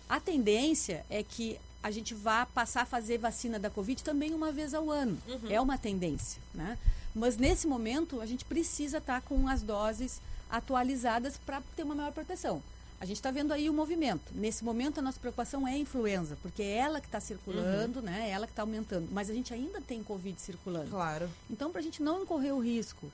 A 0.09 0.19
tendência 0.19 1.05
é 1.11 1.23
que 1.23 1.61
a 1.83 1.91
gente 1.91 2.15
vá 2.15 2.47
passar 2.47 2.83
a 2.83 2.87
fazer 2.87 3.19
vacina 3.19 3.59
da 3.59 3.69
Covid 3.69 4.03
também 4.03 4.33
uma 4.33 4.51
vez 4.51 4.73
ao 4.73 4.91
ano. 4.91 5.19
Uhum. 5.29 5.51
É 5.51 5.61
uma 5.61 5.77
tendência, 5.77 6.41
né? 6.55 6.79
Mas 7.15 7.37
nesse 7.37 7.67
momento, 7.67 8.23
a 8.23 8.27
gente 8.27 8.45
precisa 8.47 8.97
estar 8.97 9.21
tá 9.21 9.29
com 9.29 9.47
as 9.47 9.63
doses 9.63 10.23
atualizadas 10.49 11.37
para 11.37 11.61
ter 11.77 11.83
uma 11.83 11.95
maior 11.95 12.13
proteção. 12.13 12.63
A 12.99 13.05
gente 13.05 13.17
está 13.17 13.31
vendo 13.31 13.53
aí 13.53 13.69
o 13.69 13.75
movimento. 13.75 14.33
Nesse 14.35 14.65
momento, 14.65 14.99
a 14.99 15.03
nossa 15.03 15.21
preocupação 15.21 15.69
é 15.69 15.73
a 15.73 15.79
influenza, 15.79 16.37
porque 16.41 16.63
é 16.63 16.77
ela 16.77 17.01
que 17.01 17.07
está 17.07 17.21
circulando, 17.21 17.99
uhum. 17.99 18.07
né? 18.07 18.29
É 18.29 18.31
ela 18.31 18.47
que 18.47 18.53
está 18.53 18.63
aumentando. 18.63 19.09
Mas 19.13 19.29
a 19.29 19.35
gente 19.35 19.53
ainda 19.53 19.81
tem 19.81 20.03
Covid 20.03 20.41
circulando. 20.41 20.91
Claro. 20.91 21.29
Então, 21.51 21.71
para 21.71 21.81
a 21.81 21.85
gente 21.85 22.03
não 22.03 22.25
correr 22.25 22.53
o 22.53 22.59
risco, 22.59 23.11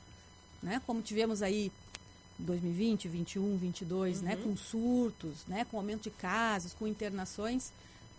né? 0.63 0.81
Como 0.87 1.03
tivemos 1.03 1.43
aí 1.43 1.73
2020, 2.39 3.09
21, 3.09 3.57
22, 3.57 4.19
uhum. 4.19 4.25
né? 4.25 4.37
Com 4.37 4.57
surtos, 4.57 5.47
né? 5.49 5.65
Com 5.65 5.77
aumento 5.77 6.05
de 6.05 6.11
casos, 6.11 6.75
com 6.75 6.87
internações, 6.87 7.73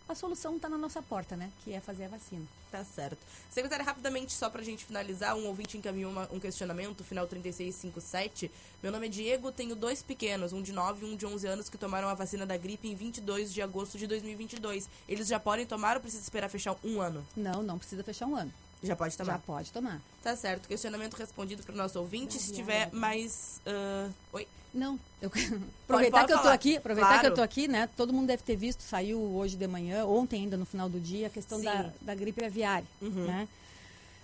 a 0.08 0.16
solução 0.16 0.56
está 0.56 0.68
na 0.68 0.78
nossa 0.78 1.02
porta, 1.02 1.36
né? 1.36 1.52
Que 1.64 1.74
é 1.74 1.80
fazer 1.80 2.06
a 2.06 2.10
vacina. 2.10 2.46
Tá 2.72 2.84
certo. 2.84 3.20
Secretária, 3.50 3.86
rapidamente, 3.86 4.34
só 4.34 4.50
pra 4.50 4.64
gente 4.64 4.84
finalizar, 4.84 5.36
um 5.36 5.46
ouvinte 5.46 5.78
encaminhou 5.78 6.12
uma, 6.12 6.28
um 6.32 6.40
questionamento, 6.40 7.04
final 7.04 7.28
3657. 7.28 8.52
Meu 8.82 8.92
nome 8.92 9.08
é 9.08 9.10
Diego, 9.10 9.52
tenho 9.52 9.76
dois 9.76 10.02
pequenos, 10.02 10.54
um 10.54 10.62
de 10.62 10.74
9 10.74 11.06
e 11.06 11.10
um 11.10 11.16
de 11.16 11.26
11 11.26 11.48
anos, 11.48 11.70
que 11.70 11.78
tomaram 11.78 12.10
a 12.10 12.14
vacina 12.14 12.46
da 12.46 12.58
gripe 12.58 12.88
em 12.88 12.96
22 12.96 13.54
de 13.54 13.62
agosto 13.62 13.98
de 13.98 14.08
2022. 14.08 14.90
Eles 15.08 15.28
já 15.28 15.40
podem 15.40 15.66
tomar 15.66 15.96
ou 15.96 16.02
precisa 16.02 16.24
esperar 16.24 16.50
fechar 16.50 16.76
um 16.84 17.00
ano? 17.00 17.26
Não, 17.36 17.62
não 17.62 17.78
precisa 17.78 18.04
fechar 18.04 18.26
um 18.26 18.36
ano. 18.36 18.52
Já 18.84 18.96
pode 18.96 19.18
tomar? 19.18 19.32
Já 19.34 19.40
pode 19.40 19.72
tomar. 19.72 20.02
Tá 20.22 20.36
certo. 20.36 20.68
Questionamento 20.68 21.16
respondido 21.16 21.64
para 21.64 21.74
o 21.74 21.78
nosso 21.78 22.00
ouvinte. 22.00 22.38
Se 22.38 22.52
tiver 22.54 22.90
mais. 22.92 23.62
Uh... 23.66 24.14
Oi? 24.34 24.48
Não. 24.74 25.00
Eu... 25.22 25.30
aproveitar 25.86 25.88
pode, 25.88 26.10
pode 26.12 26.28
que 26.28 26.34
eu 26.34 26.42
tô 26.42 26.48
aqui, 26.50 26.78
aproveitar 26.78 27.08
claro. 27.08 27.22
que 27.22 27.28
eu 27.28 27.36
tô 27.36 27.42
aqui, 27.42 27.68
né? 27.68 27.88
Todo 27.96 28.12
mundo 28.12 28.28
deve 28.28 28.44
ter 28.44 28.56
visto, 28.56 28.82
saiu 28.82 29.20
hoje 29.20 29.56
de 29.56 29.68
manhã, 29.68 30.06
ontem 30.06 30.42
ainda 30.42 30.58
no 30.58 30.66
final 30.66 30.90
do 30.90 31.00
dia, 31.00 31.28
a 31.28 31.30
questão 31.30 31.62
da, 31.62 31.92
da 32.02 32.16
gripe 32.16 32.44
aviária, 32.44 32.88
uhum. 33.02 33.26
né? 33.26 33.48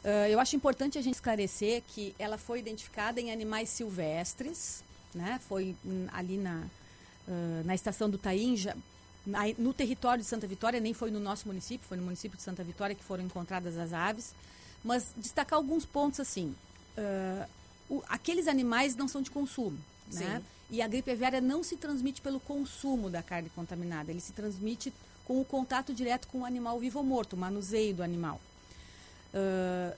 Uh, 0.04 0.28
eu 0.30 0.40
acho 0.40 0.56
importante 0.56 0.98
a 0.98 1.02
gente 1.02 1.16
esclarecer 1.16 1.84
que 1.88 2.16
ela 2.18 2.38
foi 2.38 2.60
identificada 2.60 3.20
em 3.20 3.32
animais 3.32 3.70
silvestres, 3.70 4.84
né? 5.14 5.40
Foi 5.48 5.76
ali 6.14 6.38
na, 6.38 6.64
uh, 7.28 7.64
na 7.66 7.76
estação 7.76 8.10
do 8.10 8.18
Tainja, 8.18 8.76
no 9.58 9.74
território 9.74 10.24
de 10.24 10.30
Santa 10.30 10.48
Vitória, 10.48 10.80
nem 10.80 10.94
foi 10.94 11.12
no 11.12 11.20
nosso 11.20 11.48
município, 11.48 11.88
foi 11.88 11.98
no 11.98 12.04
município 12.04 12.38
de 12.38 12.44
Santa 12.44 12.64
Vitória 12.64 12.96
que 12.96 13.04
foram 13.04 13.24
encontradas 13.24 13.78
as 13.78 13.94
aves. 13.94 14.34
Mas 14.84 15.14
destacar 15.18 15.58
alguns 15.58 15.86
pontos 15.86 16.20
assim. 16.20 16.56
Uh, 16.98 17.50
o, 17.90 18.04
aqueles 18.08 18.48
animais 18.48 18.96
não 18.96 19.08
são 19.08 19.22
de 19.22 19.32
consumo. 19.32 19.78
Né? 20.12 20.42
E 20.70 20.82
a 20.82 20.88
gripe 20.88 21.12
aviária 21.12 21.42
não 21.42 21.64
se 21.64 21.78
transmite 21.78 22.22
pelo 22.22 22.40
consumo 22.40 23.10
da 23.10 23.22
carne 23.22 23.50
contaminada, 23.50 24.12
ele 24.12 24.22
se 24.22 24.34
transmite 24.34 24.94
com 25.26 25.40
o 25.40 25.46
contato 25.46 25.94
direto 25.94 26.28
com 26.28 26.40
o 26.40 26.46
animal 26.46 26.80
vivo 26.80 27.00
ou 27.00 27.06
morto, 27.06 27.34
o 27.34 27.38
manuseio 27.38 27.94
do 27.94 28.04
animal. 28.04 28.42
Uh, 29.34 29.96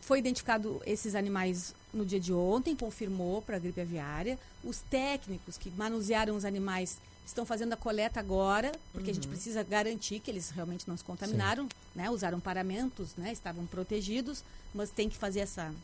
foi 0.00 0.18
identificado 0.20 0.80
esses 0.86 1.14
animais 1.14 1.74
no 1.92 2.04
dia 2.04 2.20
de 2.20 2.32
ontem, 2.32 2.76
confirmou 2.76 3.42
para 3.42 3.56
a 3.56 3.58
gripe 3.58 3.80
aviária. 3.80 4.38
Os 4.62 4.80
técnicos 4.82 5.56
que 5.56 5.70
manusearam 5.70 6.36
os 6.36 6.44
animais 6.44 7.00
estão 7.26 7.44
fazendo 7.44 7.72
a 7.72 7.76
coleta 7.76 8.20
agora, 8.20 8.72
porque 8.92 9.06
uhum. 9.06 9.10
a 9.10 9.14
gente 9.14 9.26
uhum. 9.26 9.32
precisa 9.32 9.62
garantir 9.62 10.20
que 10.20 10.30
eles 10.30 10.50
realmente 10.50 10.88
não 10.88 10.96
se 10.96 11.02
contaminaram, 11.02 11.68
né? 11.94 12.08
Usaram 12.08 12.38
paramentos, 12.38 13.16
né? 13.16 13.32
Estavam 13.32 13.66
protegidos, 13.66 14.44
mas 14.72 14.90
tem 14.90 15.08
que 15.08 15.16
fazer 15.16 15.40
essa, 15.40 15.74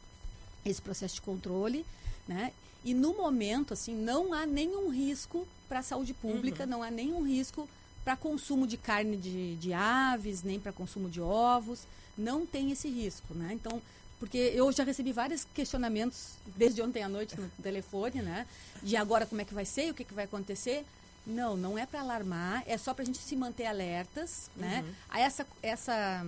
esse 0.65 0.81
processo 0.81 1.17
de 1.17 1.23
controle, 1.23 1.85
né? 2.27 2.53
E 2.85 2.95
no 2.95 3.15
momento, 3.17 3.75
assim, 3.75 3.95
não 3.95 4.33
há 4.33 4.47
nenhum 4.47 4.89
risco 4.89 5.47
para 5.69 5.81
a 5.81 5.83
saúde 5.83 6.15
pública, 6.15 6.65
uhum. 6.65 6.71
não 6.71 6.83
há 6.83 6.91
nenhum 6.91 7.23
risco 7.23 7.69
para 8.05 8.17
consumo 8.17 8.67
de 8.67 8.77
carne 8.77 9.17
de, 9.17 9.57
de 9.57 9.73
aves, 9.73 10.43
nem 10.43 10.59
para 10.59 10.73
consumo 10.73 11.09
de 11.09 11.21
ovos, 11.21 11.87
não 12.17 12.45
tem 12.45 12.71
esse 12.71 12.89
risco, 12.89 13.35
né? 13.35 13.51
Então, 13.53 13.81
porque 14.19 14.39
eu 14.39 14.71
já 14.71 14.85
recebi 14.85 15.13
vários 15.13 15.45
questionamentos 15.45 16.35
desde 16.57 16.81
ontem 16.81 17.03
à 17.03 17.09
noite 17.09 17.39
no 17.39 17.49
telefone, 17.63 18.23
né? 18.23 18.47
De 18.81 18.97
agora 18.97 19.27
como 19.27 19.41
é 19.41 19.45
que 19.45 19.55
vai 19.55 19.65
ser, 19.65 19.91
o 19.91 19.95
que, 19.95 20.05
que 20.05 20.15
vai 20.15 20.25
acontecer. 20.25 20.85
Não, 21.27 21.57
não 21.57 21.79
é 21.79 21.87
para 21.87 22.01
alarmar, 22.01 22.63
é 22.67 22.77
só 22.77 22.93
para 22.93 23.03
a 23.03 23.07
gente 23.07 23.19
se 23.19 23.37
manter 23.37 23.67
alertas, 23.67 24.51
né? 24.57 24.83
Uhum. 24.85 24.95
A 25.09 25.21
essa 25.21 25.47
essa 25.63 26.27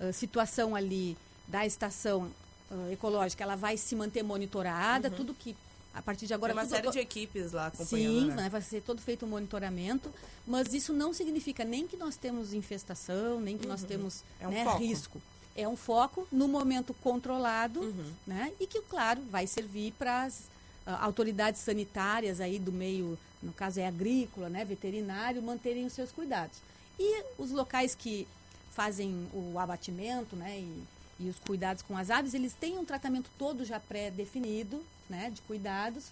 uh, 0.00 0.12
situação 0.12 0.74
ali 0.74 1.16
da 1.46 1.66
estação 1.66 2.30
uh, 2.70 2.92
ecológica, 2.92 3.42
ela 3.42 3.56
vai 3.56 3.76
se 3.76 3.94
manter 3.94 4.22
monitorada, 4.22 5.08
uhum. 5.08 5.14
tudo 5.14 5.34
que 5.34 5.54
a 5.92 6.00
partir 6.00 6.26
de 6.26 6.34
agora... 6.34 6.54
Tem 6.54 6.62
uma 6.62 6.68
série 6.68 6.90
de 6.90 6.98
equipes 6.98 7.52
lá 7.52 7.66
acompanhando, 7.66 8.30
Sim, 8.30 8.36
né? 8.36 8.48
vai 8.48 8.62
ser 8.62 8.80
todo 8.80 9.00
feito 9.00 9.26
um 9.26 9.28
monitoramento, 9.28 10.12
mas 10.46 10.72
isso 10.72 10.92
não 10.92 11.12
significa 11.12 11.64
nem 11.64 11.86
que 11.86 11.96
nós 11.96 12.16
temos 12.16 12.52
infestação, 12.52 13.40
nem 13.40 13.58
que 13.58 13.64
uhum. 13.64 13.70
nós 13.70 13.82
temos 13.82 14.22
é 14.38 14.46
um 14.46 14.50
né, 14.50 14.64
risco. 14.78 15.20
É 15.56 15.66
um 15.66 15.76
foco 15.76 16.28
no 16.30 16.46
momento 16.46 16.94
controlado, 16.94 17.80
uhum. 17.80 18.12
né? 18.26 18.52
E 18.60 18.66
que, 18.66 18.80
claro, 18.82 19.20
vai 19.30 19.48
servir 19.48 19.92
para 19.98 20.22
as 20.22 20.44
autoridades 20.86 21.60
sanitárias 21.60 22.40
aí 22.40 22.58
do 22.58 22.72
meio 22.72 23.18
no 23.42 23.52
caso 23.52 23.80
é 23.80 23.86
agrícola, 23.86 24.48
né, 24.48 24.64
veterinário, 24.64 25.42
manterem 25.42 25.86
os 25.86 25.92
seus 25.92 26.12
cuidados. 26.12 26.58
E 26.98 27.24
os 27.38 27.50
locais 27.50 27.94
que 27.94 28.28
fazem 28.70 29.26
o 29.32 29.58
abatimento, 29.58 30.36
né, 30.36 30.58
e, 30.58 30.82
e 31.18 31.28
os 31.28 31.38
cuidados 31.38 31.82
com 31.82 31.96
as 31.96 32.10
aves, 32.10 32.34
eles 32.34 32.52
têm 32.52 32.78
um 32.78 32.84
tratamento 32.84 33.30
todo 33.38 33.64
já 33.64 33.80
pré-definido, 33.80 34.82
né, 35.08 35.30
de 35.30 35.40
cuidados. 35.42 36.06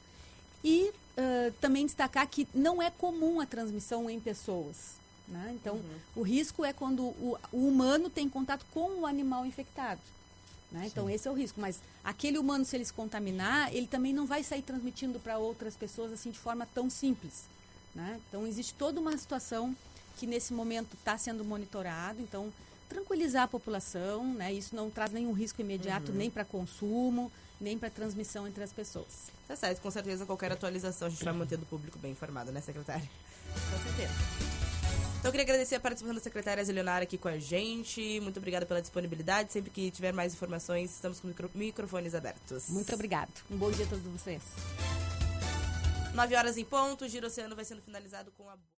E 0.64 0.90
uh, 0.90 1.52
também 1.60 1.86
destacar 1.86 2.26
que 2.26 2.48
não 2.52 2.82
é 2.82 2.90
comum 2.90 3.40
a 3.40 3.46
transmissão 3.46 4.08
em 4.10 4.18
pessoas. 4.18 4.96
Né? 5.28 5.52
Então, 5.54 5.76
uhum. 5.76 5.98
o 6.16 6.22
risco 6.22 6.64
é 6.64 6.72
quando 6.72 7.02
o, 7.02 7.38
o 7.52 7.68
humano 7.68 8.08
tem 8.08 8.28
contato 8.28 8.64
com 8.72 9.00
o 9.00 9.06
animal 9.06 9.44
infectado. 9.44 10.00
Né? 10.70 10.86
Então, 10.86 11.08
esse 11.08 11.26
é 11.26 11.30
o 11.30 11.34
risco. 11.34 11.60
Mas 11.60 11.80
aquele 12.04 12.38
humano, 12.38 12.64
se 12.64 12.76
ele 12.76 12.84
se 12.84 12.92
contaminar, 12.92 13.74
ele 13.74 13.86
também 13.86 14.12
não 14.12 14.26
vai 14.26 14.42
sair 14.42 14.62
transmitindo 14.62 15.18
para 15.18 15.38
outras 15.38 15.76
pessoas 15.76 16.12
assim 16.12 16.30
de 16.30 16.38
forma 16.38 16.66
tão 16.66 16.90
simples. 16.90 17.44
Né? 17.94 18.20
Então, 18.28 18.46
existe 18.46 18.74
toda 18.74 19.00
uma 19.00 19.16
situação 19.16 19.74
que 20.16 20.26
nesse 20.26 20.52
momento 20.52 20.94
está 20.94 21.16
sendo 21.16 21.44
monitorado. 21.44 22.20
Então, 22.20 22.52
tranquilizar 22.88 23.44
a 23.44 23.48
população, 23.48 24.34
né? 24.34 24.52
isso 24.52 24.74
não 24.74 24.90
traz 24.90 25.12
nenhum 25.12 25.32
risco 25.32 25.60
imediato, 25.60 26.10
uhum. 26.12 26.18
nem 26.18 26.30
para 26.30 26.44
consumo, 26.44 27.30
nem 27.60 27.78
para 27.78 27.90
transmissão 27.90 28.46
entre 28.46 28.62
as 28.62 28.72
pessoas. 28.72 29.30
Tá 29.46 29.56
certo, 29.56 29.80
com 29.80 29.90
certeza 29.90 30.26
qualquer 30.26 30.52
atualização 30.52 31.08
a 31.08 31.10
gente 31.10 31.24
vai 31.24 31.32
manter 31.32 31.56
o 31.56 31.66
público 31.66 31.98
bem 31.98 32.12
informado, 32.12 32.52
né, 32.52 32.60
secretária? 32.60 33.08
Com 33.52 33.82
certeza. 33.82 34.47
Então 35.18 35.30
eu 35.30 35.32
queria 35.32 35.42
agradecer 35.42 35.74
a 35.74 35.80
participação 35.80 36.14
da 36.14 36.20
secretária 36.20 36.64
Zelionara 36.64 37.02
aqui 37.02 37.18
com 37.18 37.26
a 37.26 37.38
gente. 37.38 38.20
Muito 38.20 38.36
obrigada 38.36 38.64
pela 38.64 38.80
disponibilidade. 38.80 39.52
Sempre 39.52 39.70
que 39.70 39.90
tiver 39.90 40.12
mais 40.12 40.32
informações, 40.32 40.94
estamos 40.94 41.18
com 41.18 41.26
micro 41.26 41.50
microfones 41.54 42.14
abertos. 42.14 42.68
Muito 42.68 42.94
obrigado. 42.94 43.32
Um 43.50 43.56
bom 43.56 43.70
dia 43.70 43.84
a 43.84 43.88
todos 43.88 44.04
vocês. 44.04 44.40
9 46.14 46.34
horas 46.36 46.56
em 46.56 46.64
ponto, 46.64 47.04
o 47.04 47.08
Giro 47.08 47.26
Oceano 47.26 47.54
vai 47.54 47.64
sendo 47.64 47.82
finalizado 47.82 48.32
com 48.36 48.48
a 48.48 48.56